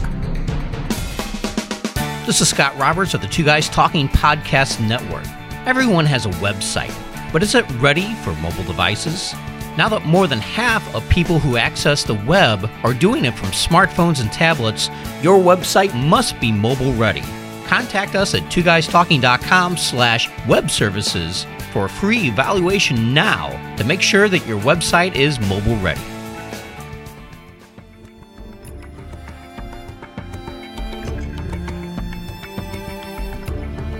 [2.25, 5.25] This is Scott Roberts of the Two Guys Talking Podcast Network.
[5.65, 6.93] Everyone has a website,
[7.31, 9.33] but is it ready for mobile devices?
[9.77, 13.49] Now that more than half of people who access the web are doing it from
[13.49, 14.89] smartphones and tablets,
[15.21, 17.23] your website must be mobile ready.
[17.67, 24.27] Contact us at twoguystalking.com slash web services for a free evaluation now to make sure
[24.27, 26.01] that your website is mobile ready.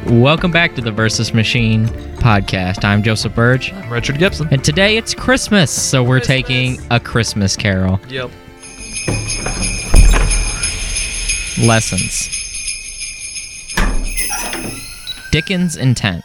[0.09, 1.87] Welcome back to the Versus Machine
[2.17, 2.85] podcast.
[2.85, 4.47] I'm Joseph Burge, I'm Richard Gibson.
[4.51, 6.27] and today it's Christmas, so we're Christmas.
[6.27, 7.99] taking a Christmas carol.
[8.07, 8.31] Yep.
[11.67, 12.29] Lessons.
[15.31, 16.23] Dickens' intent.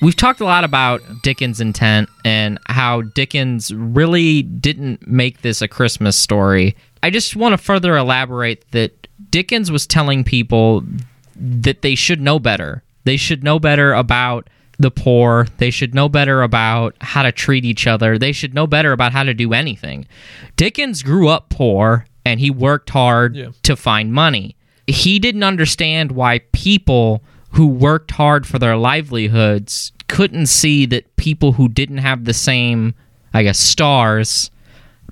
[0.00, 5.68] We've talked a lot about Dickens' intent and how Dickens really didn't make this a
[5.68, 6.74] Christmas story.
[7.02, 10.82] I just want to further elaborate that Dickens was telling people
[11.36, 12.82] that they should know better.
[13.04, 14.48] They should know better about
[14.78, 15.46] the poor.
[15.58, 18.18] They should know better about how to treat each other.
[18.18, 20.06] They should know better about how to do anything.
[20.56, 23.48] Dickens grew up poor and he worked hard Yeah.
[23.62, 24.56] to find money.
[24.86, 31.52] He didn't understand why people who worked hard for their livelihoods couldn't see that people
[31.52, 32.94] who didn't have the same,
[33.32, 34.50] I guess, stars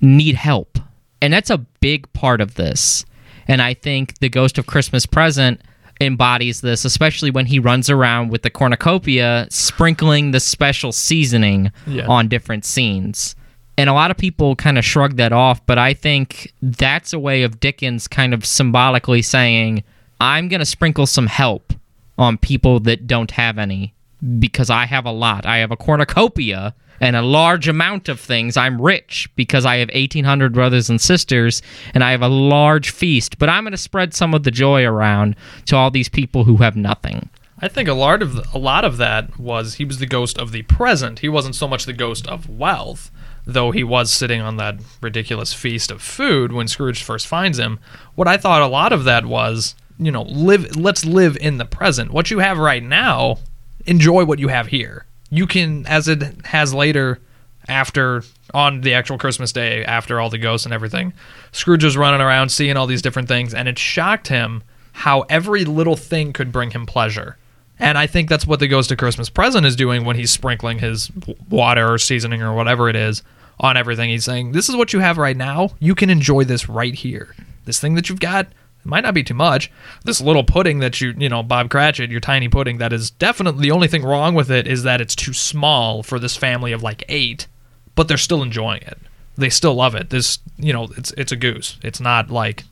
[0.00, 0.78] need help.
[1.20, 3.04] And that's a big part of this.
[3.46, 5.60] And I think the Ghost of Christmas Present
[6.06, 12.06] embodies this, especially when he runs around with the cornucopia, sprinkling the special seasoning Yeah.
[12.06, 13.34] on different scenes.
[13.78, 17.18] And a lot of people kind of shrug that off, but I think that's a
[17.18, 19.82] way of Dickens kind of symbolically saying,
[20.20, 21.72] I'm going to sprinkle some help
[22.18, 23.94] on people that don't have any
[24.38, 25.46] because I have a lot.
[25.46, 28.56] I have a cornucopia and a large amount of things.
[28.56, 31.62] I'm rich because I have 1,800 brothers and sisters
[31.94, 34.84] and I have a large feast, but I'm going to spread some of the joy
[34.84, 35.36] around
[35.66, 37.28] to all these people who have nothing.
[37.62, 40.50] I think a lot of a lot of that was he was the ghost of
[40.50, 41.20] the present.
[41.20, 43.12] He wasn't so much the ghost of wealth,
[43.44, 47.78] though he was sitting on that ridiculous feast of food when Scrooge first finds him.
[48.16, 51.64] What I thought a lot of that was, you know, live let's live in the
[51.64, 52.10] present.
[52.10, 53.38] What you have right now,
[53.86, 55.06] enjoy what you have here.
[55.32, 57.18] You can as it has later
[57.66, 58.22] after
[58.52, 61.14] on the actual Christmas day after all the ghosts and everything.
[61.52, 64.62] Scrooge was running around seeing all these different things and it shocked him
[64.92, 67.38] how every little thing could bring him pleasure.
[67.78, 70.80] And I think that's what the Ghost of Christmas Present is doing when he's sprinkling
[70.80, 71.10] his
[71.48, 73.22] water or seasoning or whatever it is
[73.58, 74.10] on everything.
[74.10, 75.70] He's saying, This is what you have right now.
[75.80, 77.34] You can enjoy this right here.
[77.64, 78.48] This thing that you've got
[78.84, 79.70] it might not be too much.
[80.04, 83.62] This little pudding that you, you know, Bob Cratchit, your tiny pudding, that is definitely
[83.62, 86.82] the only thing wrong with it is that it's too small for this family of
[86.82, 87.46] like eight,
[87.94, 88.98] but they're still enjoying it.
[89.36, 90.10] They still love it.
[90.10, 91.78] This, you know, it's it's a goose.
[91.82, 92.64] It's not like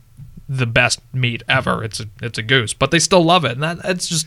[0.48, 1.84] the best meat ever.
[1.84, 4.26] It's a it's a goose, but they still love it, and that that's just.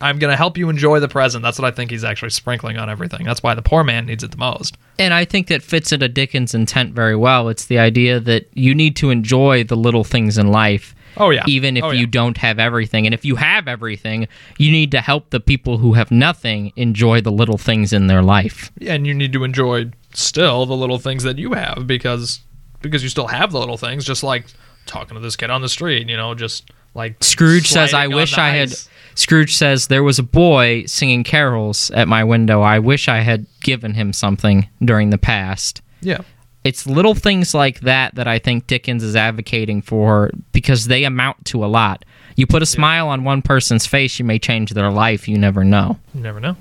[0.00, 1.44] I'm gonna help you enjoy the present.
[1.44, 3.24] That's what I think he's actually sprinkling on everything.
[3.24, 4.76] That's why the poor man needs it the most.
[4.98, 7.48] And I think that fits into Dickens' intent very well.
[7.48, 10.96] It's the idea that you need to enjoy the little things in life.
[11.16, 11.44] Oh, yeah.
[11.46, 13.06] Even if Oh, you don't have everything.
[13.06, 14.26] And if you have everything,
[14.58, 18.22] you need to help the people who have nothing enjoy the little things in their
[18.22, 18.70] life.
[18.86, 22.40] and you need to enjoy still the little things that you have because
[22.82, 24.46] because you still have the little things just like
[24.86, 28.38] talking to this kid on the street you know just like Scrooge says, I wish
[28.38, 28.68] I had.
[28.70, 32.62] ice." Scrooge says, there was a boy singing carols at my window.
[32.62, 35.82] I wish I had given him something during the past.
[36.00, 36.18] yeah
[36.64, 41.44] It's little things like that that I think Dickens is advocating for because they amount
[41.46, 42.06] to a lot.
[42.36, 45.28] You put a smile on one person's face, you may change their life.
[45.28, 45.98] You never know.
[46.14, 46.56] You never know.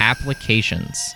[0.00, 1.14] Applications.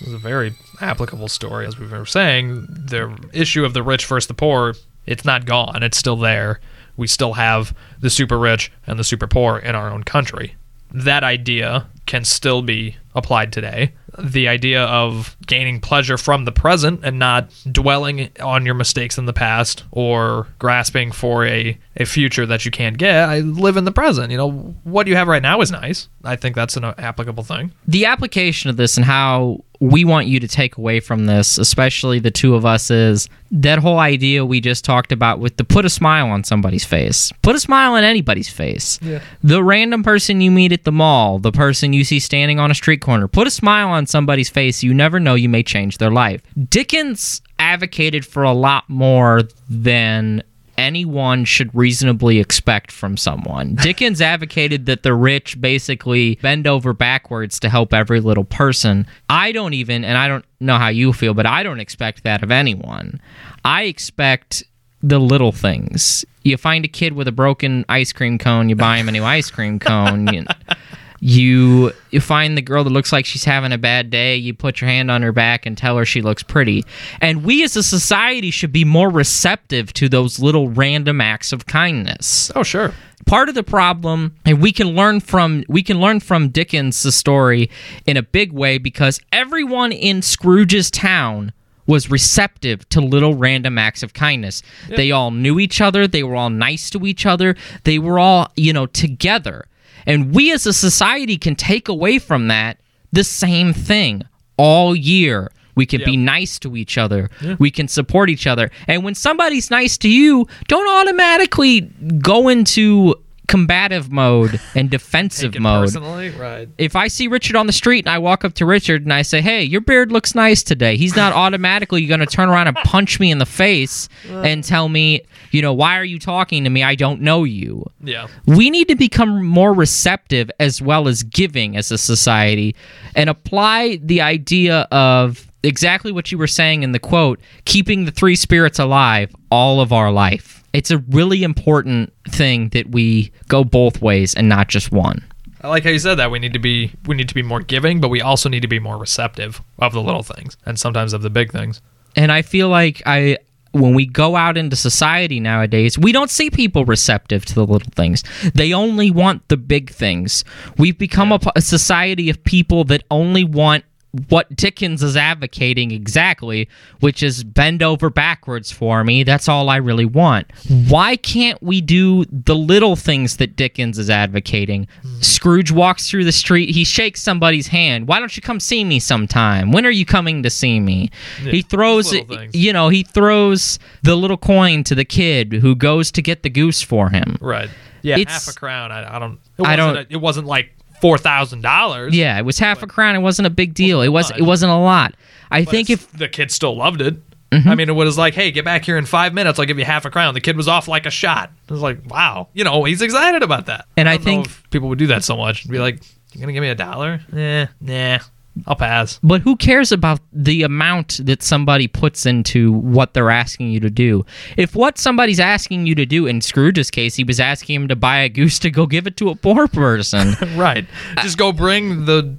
[0.00, 2.62] This is a very applicable story, as we were saying.
[2.62, 4.74] The issue of the rich versus the poor,
[5.04, 5.82] it's not gone.
[5.82, 6.60] It's still there.
[6.96, 10.56] We still have the super rich and the super poor in our own country.
[10.92, 13.92] That idea can still be applied today.
[14.18, 19.26] The idea of gaining pleasure from the present and not dwelling on your mistakes in
[19.26, 23.28] the past or grasping for a, a future that you can't get.
[23.28, 24.30] I live in the present.
[24.30, 24.50] You know,
[24.84, 26.08] what you have right now is nice.
[26.24, 27.72] I think that's an uh, applicable thing.
[27.86, 32.20] the application of this and how we want you to take away from this, especially
[32.20, 35.84] the two of us, is that whole idea we just talked about with the put
[35.84, 37.32] a smile on somebody's face.
[37.42, 39.00] Put a smile on anybody's face.
[39.42, 42.74] The random person you meet at the mall, the person you see standing on a
[42.74, 44.84] street corner, put a smile on somebody's face.
[44.84, 46.42] You never know, you may change their life.
[46.68, 50.44] Dickens advocated for a lot more than
[50.82, 53.74] anyone should reasonably expect from someone.
[53.82, 59.06] Dickens advocated that the rich basically bend over backwards to help every little person.
[59.30, 62.42] I don't even, and I don't know how you feel, but I don't expect that
[62.42, 63.20] of anyone.
[63.64, 64.64] I expect
[65.02, 66.24] the little things.
[66.42, 69.24] You find a kid with a broken ice cream cone, you buy him a new
[69.24, 70.26] ice cream cone.
[70.32, 70.44] You,
[71.24, 74.80] you you find the girl that looks like she's having a bad day you put
[74.80, 76.84] your hand on her back and tell her she looks pretty
[77.20, 81.64] and we as a society should be more receptive to those little random acts of
[81.66, 82.92] kindness Oh, sure.
[83.24, 87.70] part of the problem and we can learn from we can learn from Dickens' story
[88.04, 91.52] in a big way because everyone in Scrooge's town
[91.86, 94.62] was receptive to little random acts of kindness.
[94.88, 98.50] They all knew each other, they were all nice to each other, they were all,
[98.56, 99.66] you know, together.
[100.06, 102.78] And we as a society can take away from that
[103.12, 104.22] the same thing
[104.56, 105.50] all year.
[105.74, 107.30] We can be nice to each other.
[107.58, 108.70] We can support each other.
[108.86, 111.80] And when somebody's nice to you, don't automatically
[112.20, 113.14] go into
[113.52, 115.82] combative mode and defensive mode.
[115.84, 116.68] personally, right?
[116.78, 119.20] If I see Richard on the street and I walk up to Richard and I
[119.22, 122.76] say, "Hey, your beard looks nice today," he's not automatically going to turn around and
[122.78, 126.70] punch me in the face and tell me, you know, why are you talking to
[126.70, 126.82] me?
[126.82, 128.28] I don't know you Yeah.
[128.46, 132.74] we need to become more receptive as well as giving as a society
[133.14, 138.10] and apply the idea of exactly what you were saying in the quote keeping the
[138.10, 143.64] three spirits alive all of our life it's a really important thing that we go
[143.64, 145.22] both ways and not just one
[145.64, 146.32] I like how you said that.
[146.32, 148.68] We need to be we need to be more giving, but we also need to
[148.68, 151.80] be more receptive of the little things and sometimes of the big things.
[152.16, 153.36] and i feel like i
[153.72, 157.90] when we go out into society nowadays we don't see people receptive to the little
[157.94, 158.22] things
[158.54, 160.44] they only want the big things
[160.76, 163.84] we've become a, a society of people that only want
[164.28, 166.68] what Dickens is advocating exactly,
[167.00, 169.22] which is bend over backwards for me.
[169.24, 170.50] That's all I really want.
[170.88, 174.86] Why can't we do the little things that Dickens is advocating?
[175.20, 178.06] Scrooge walks through the street, he shakes somebody's hand.
[178.06, 179.72] Why don't you come see me sometime?
[179.72, 181.10] When are you coming to see me?
[181.38, 182.12] he throws,
[182.52, 186.50] you know, he throws the little coin to the kid who goes to get the
[186.50, 187.36] goose for him.
[187.40, 187.70] Right.
[188.02, 188.18] Yeah.
[188.18, 188.92] It's- half a crown.
[188.92, 189.38] I, I don't.
[189.58, 192.16] It I don't- A, it wasn't like four thousand dollars.
[192.16, 193.14] Yeah, it was half a crown.
[193.14, 194.00] It wasn't a big deal.
[194.00, 195.14] It was it wasn't a lot.
[195.50, 197.16] I think if the kid still loved it.
[197.50, 197.68] Mm-hmm.
[197.68, 199.58] I mean, it was like, hey, get back here in five minutes.
[199.58, 200.32] I'll give you half a crown.
[200.32, 201.50] The kid was off like a shot.
[201.68, 203.84] It was like, wow, you know, he's excited about that.
[203.94, 205.68] And I know think- people would do that so much.
[205.68, 206.00] Be like,
[206.32, 207.20] you're gonna give me a dollar?
[207.36, 208.20] Eh, nah,
[208.66, 209.18] I'll pass.
[209.22, 213.90] But who cares about the amount that somebody puts into what they're asking you to
[213.90, 214.24] do?
[214.56, 217.96] If what somebody's asking you to do, in Scrooge's case, he was asking him to
[217.96, 220.36] buy a goose to go give it to a poor person.
[220.56, 220.84] Right.
[221.22, 222.36] Just go bring the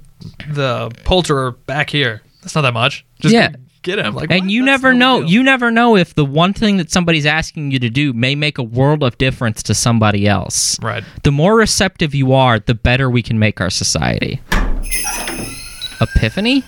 [0.48, 2.22] the poulterer back here.
[2.42, 3.04] That's not that much.
[3.20, 3.50] Just Yeah.
[3.82, 4.14] get him.
[4.14, 4.50] Like, and what?
[4.50, 5.20] you That's never no know.
[5.22, 5.30] deal.
[5.30, 8.56] You never know if the one thing that somebody's asking you to do may make
[8.58, 10.78] a world of difference to somebody else.
[10.80, 11.02] Right.
[11.24, 14.40] The more receptive you are, the better we can make our society.
[16.00, 16.64] Epiphany?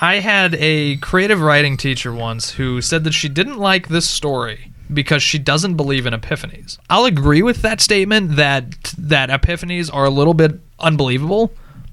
[0.00, 4.72] I had a creative writing teacher once who said that she didn't like this story
[4.92, 6.78] because she doesn't believe in epiphanies.
[6.90, 11.52] I'll agree with that statement that that epiphanies are a little bit unbelievable,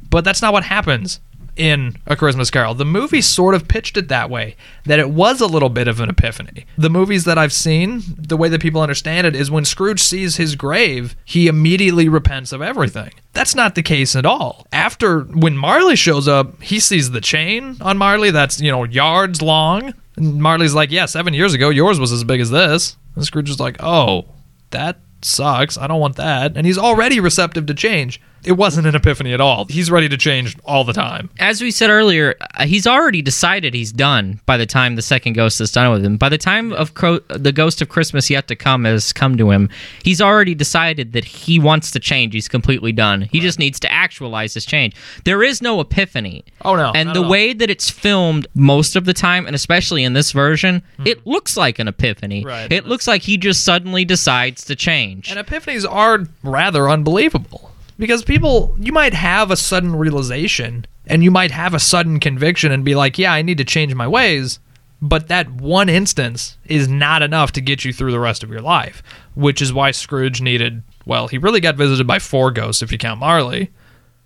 [0.09, 1.19] but that's not what happens
[1.59, 2.73] in A Christmas Carol.
[2.73, 4.55] The movie sort of pitched it that way,
[4.85, 6.65] that it was a little bit of an epiphany.
[6.77, 10.37] The movies that I've seen, the way that people understand it is when Scrooge sees
[10.37, 13.11] his grave, he immediately repents of everything.
[13.33, 14.65] That's not the case at all.
[14.71, 19.41] After when Marley shows up, he sees the chain on Marley that's, you know, yards
[19.41, 19.93] long.
[20.15, 23.49] And Marley's like, "Yeah, 7 years ago yours was as big as this." And Scrooge
[23.49, 24.25] is like, "Oh,
[24.71, 25.77] that sucks.
[25.77, 26.53] I don't want that.
[26.55, 28.21] And he's already receptive to change.
[28.45, 29.65] It wasn't an epiphany at all.
[29.65, 31.29] He's ready to change all the time.
[31.39, 35.33] As we said earlier, uh, he's already decided he's done by the time the second
[35.33, 36.15] ghost is done with him.
[36.15, 39.51] By the time of Cro- the ghost of Christmas yet to come has come to
[39.51, 39.69] him,
[40.03, 42.33] he's already decided that he wants to change.
[42.33, 43.23] He's completely done.
[43.23, 44.95] He just needs to actualize his change.
[45.25, 46.45] There is no epiphany.
[46.63, 50.13] Oh, no, And the way that it's filmed most of the time, and especially in
[50.13, 52.45] this version, it looks like an epiphany.
[52.45, 52.71] Right.
[52.71, 55.08] It looks like he just suddenly decides to change.
[55.29, 61.31] And epiphanies are rather unbelievable because people, you might have a sudden realization and you
[61.31, 64.59] might have a sudden conviction and be like, yeah, I need to change my ways.
[65.01, 68.61] But that one instance is not enough to get you through the rest of your
[68.61, 69.01] life,
[69.33, 72.97] which is why Scrooge needed, well, he really got visited by four ghosts if you
[72.97, 73.71] count Marley.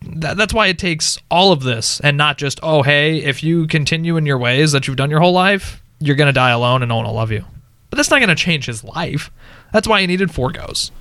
[0.01, 3.67] That, that's why it takes all of this and not just, oh, hey, if you
[3.67, 6.81] continue in your ways that you've done your whole life, you're going to die alone
[6.81, 7.45] and no one will love you.
[7.93, 9.29] But that's not going to change his life.
[9.71, 10.91] That's why he needed four goes.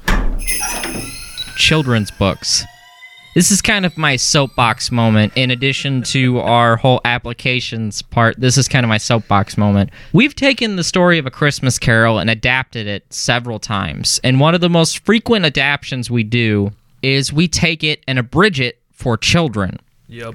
[1.56, 2.66] children's books.
[3.34, 5.32] This is kind of my soapbox moment.
[5.34, 9.88] In addition to our whole applications part, this is kind of my soapbox moment.
[10.12, 14.20] We've taken the story of A Christmas Carol and adapted it several times.
[14.22, 18.60] And one of the most frequent adaptions we do is we take it and abridge
[18.60, 19.80] it for children.
[20.08, 20.34] Yep.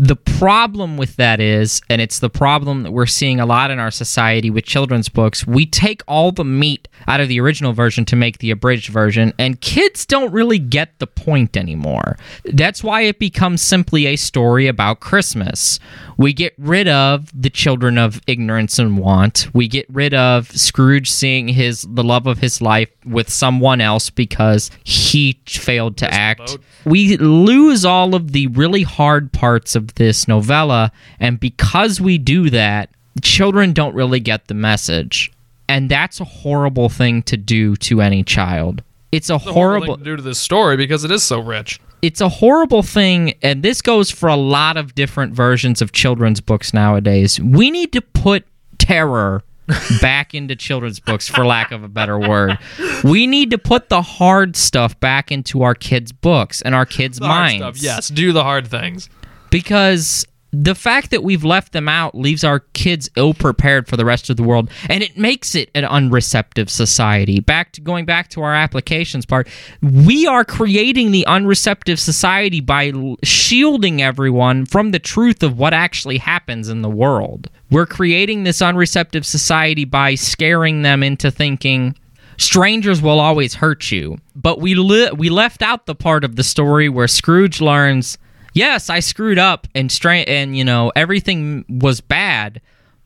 [0.00, 3.78] The problem with that is, and it's the problem that we're seeing a lot in
[3.78, 8.04] our society with children's books, we take all the meat out of the original version
[8.06, 12.16] to make the abridged version, and kids don't really get the point anymore.
[12.44, 15.78] That's why it becomes simply a story about Christmas.
[16.16, 19.48] We get rid of the children of ignorance and want.
[19.54, 24.10] We get rid of Scrooge seeing his the love of his life with someone else
[24.10, 30.28] because he failed to act we lose all of the really hard parts of this
[30.28, 32.90] novella and because we do that
[33.22, 35.32] children don't really get the message
[35.68, 38.82] and that's a horrible thing to do to any child.
[39.12, 41.22] It's a It's a horrible horrible thing to do to this story because it is
[41.22, 41.80] so rich.
[42.02, 46.40] it's a horrible thing and this goes for a lot of different versions of children's
[46.40, 47.40] books nowadays.
[47.40, 48.44] We need to put
[48.78, 49.42] terror
[50.00, 52.56] back into children's books for lack of a better word.
[53.04, 57.18] We need to put the hard stuff back into our kids books and our kids
[57.18, 57.78] The hard minds.
[57.80, 59.08] stuff, yes, do the hard things.
[59.50, 64.04] because the fact that we've left them out leaves our kids ill prepared for the
[64.04, 68.28] rest of the world and it makes it an unreceptive society back to going back
[68.28, 69.46] to our applications part
[69.82, 72.92] we are creating the unreceptive society by
[73.22, 78.62] shielding everyone from the truth of what actually happens in the world we're creating this
[78.62, 81.94] unreceptive society by scaring them into thinking
[82.38, 84.16] strangers will always hurt you.
[84.34, 88.16] But we li- we left out the part of the story where Scrooge learns,
[88.54, 92.60] yes, I screwed up and stra- and you know everything was bad,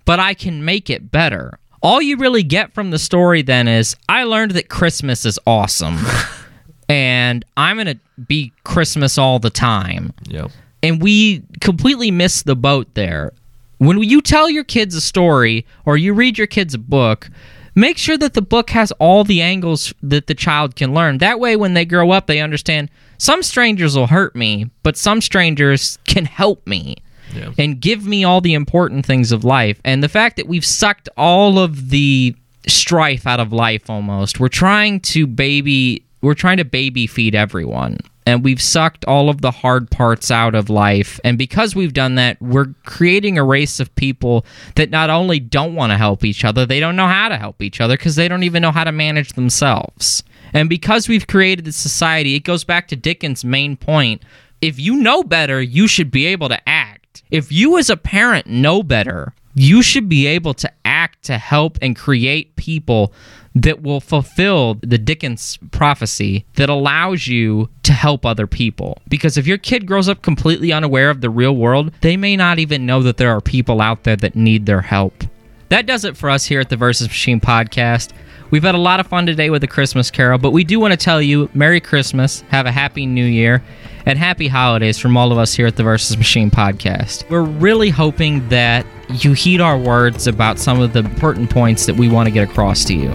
[0.04, 1.58] but I can make it better.
[1.82, 5.98] All you really get from the story then is I learned that Christmas is awesome.
[6.88, 10.50] and I'm going to be Christmas all the time Yep.
[10.82, 13.32] and we completely miss the boat there.
[13.78, 17.30] When you tell your kids a story or you read your kids a book,
[17.74, 21.18] make sure that the book has all the angles that the child can learn.
[21.18, 22.90] That way, when they grow up, they understand
[23.22, 26.96] some strangers will hurt me, but some strangers can help me.
[27.32, 27.52] Yeah.
[27.56, 29.80] And give me all the important things of life.
[29.84, 32.34] And the fact that we've sucked all of the
[32.66, 34.40] strife out of life almost.
[34.40, 37.98] We're trying to baby we're trying to baby feed everyone.
[38.26, 41.20] And we've sucked all of the hard parts out of life.
[41.22, 44.44] And because we've done that, we're creating a race of people
[44.74, 47.62] that not only don't want to help each other, they don't know how to help
[47.62, 50.24] each other because they don't even know how to manage themselves.
[50.52, 54.22] And because we've created this society, it goes back to Dickens' main point.
[54.60, 57.22] If you know better, you should be able to act.
[57.30, 61.78] If you as a parent know better, you should be able to act to help
[61.82, 63.12] and create people
[63.54, 68.98] that will fulfill the Dickens prophecy that allows you to help other people.
[69.08, 72.58] Because if your kid grows up completely unaware of the real world, they may not
[72.58, 75.24] even know that there are people out there that need their help.
[75.68, 78.12] That does it for us here at the Versus Machine podcast.
[78.52, 80.92] We've had a lot of fun today with the Christmas Carol, but we do want
[80.92, 83.62] to tell you Merry Christmas, have a Happy New Year,
[84.04, 87.28] and Happy Holidays from all of us here at the Versus Machine podcast.
[87.30, 91.96] We're really hoping that you heed our words about some of the important points that
[91.96, 93.10] we want to get across to you.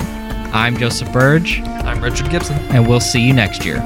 [0.53, 2.57] I'm Joseph Burge, I'm Richard Gibson.
[2.69, 3.77] and we'll see you next year.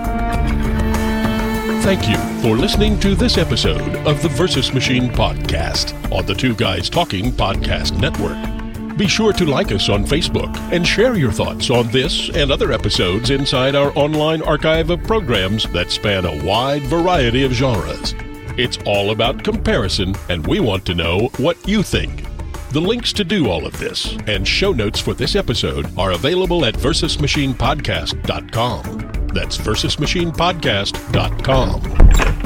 [1.81, 6.55] Thank you for listening to this episode of the Versus Machine podcast on the Two
[6.55, 8.60] Guys Talking Podcast Network.
[8.97, 12.71] Be sure to like us on Facebook and share your thoughts on this and other
[12.71, 18.13] episodes inside our online archive of programs that span a wide variety of genres.
[18.57, 22.30] It's all about comparison, and we want to know what you think.
[22.71, 26.63] The links to do all of this and show notes for this episode are available
[26.63, 29.27] at versusmachinepodcast.com.
[29.33, 31.81] That's versusmachinepodcast.com.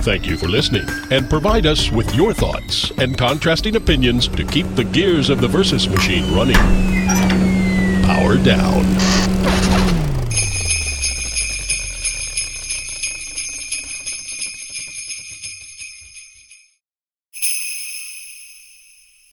[0.02, 4.66] Thank you for listening and provide us with your thoughts and contrasting opinions to keep
[4.74, 6.56] the gears of the Versus Machine running.
[8.04, 8.84] Power down.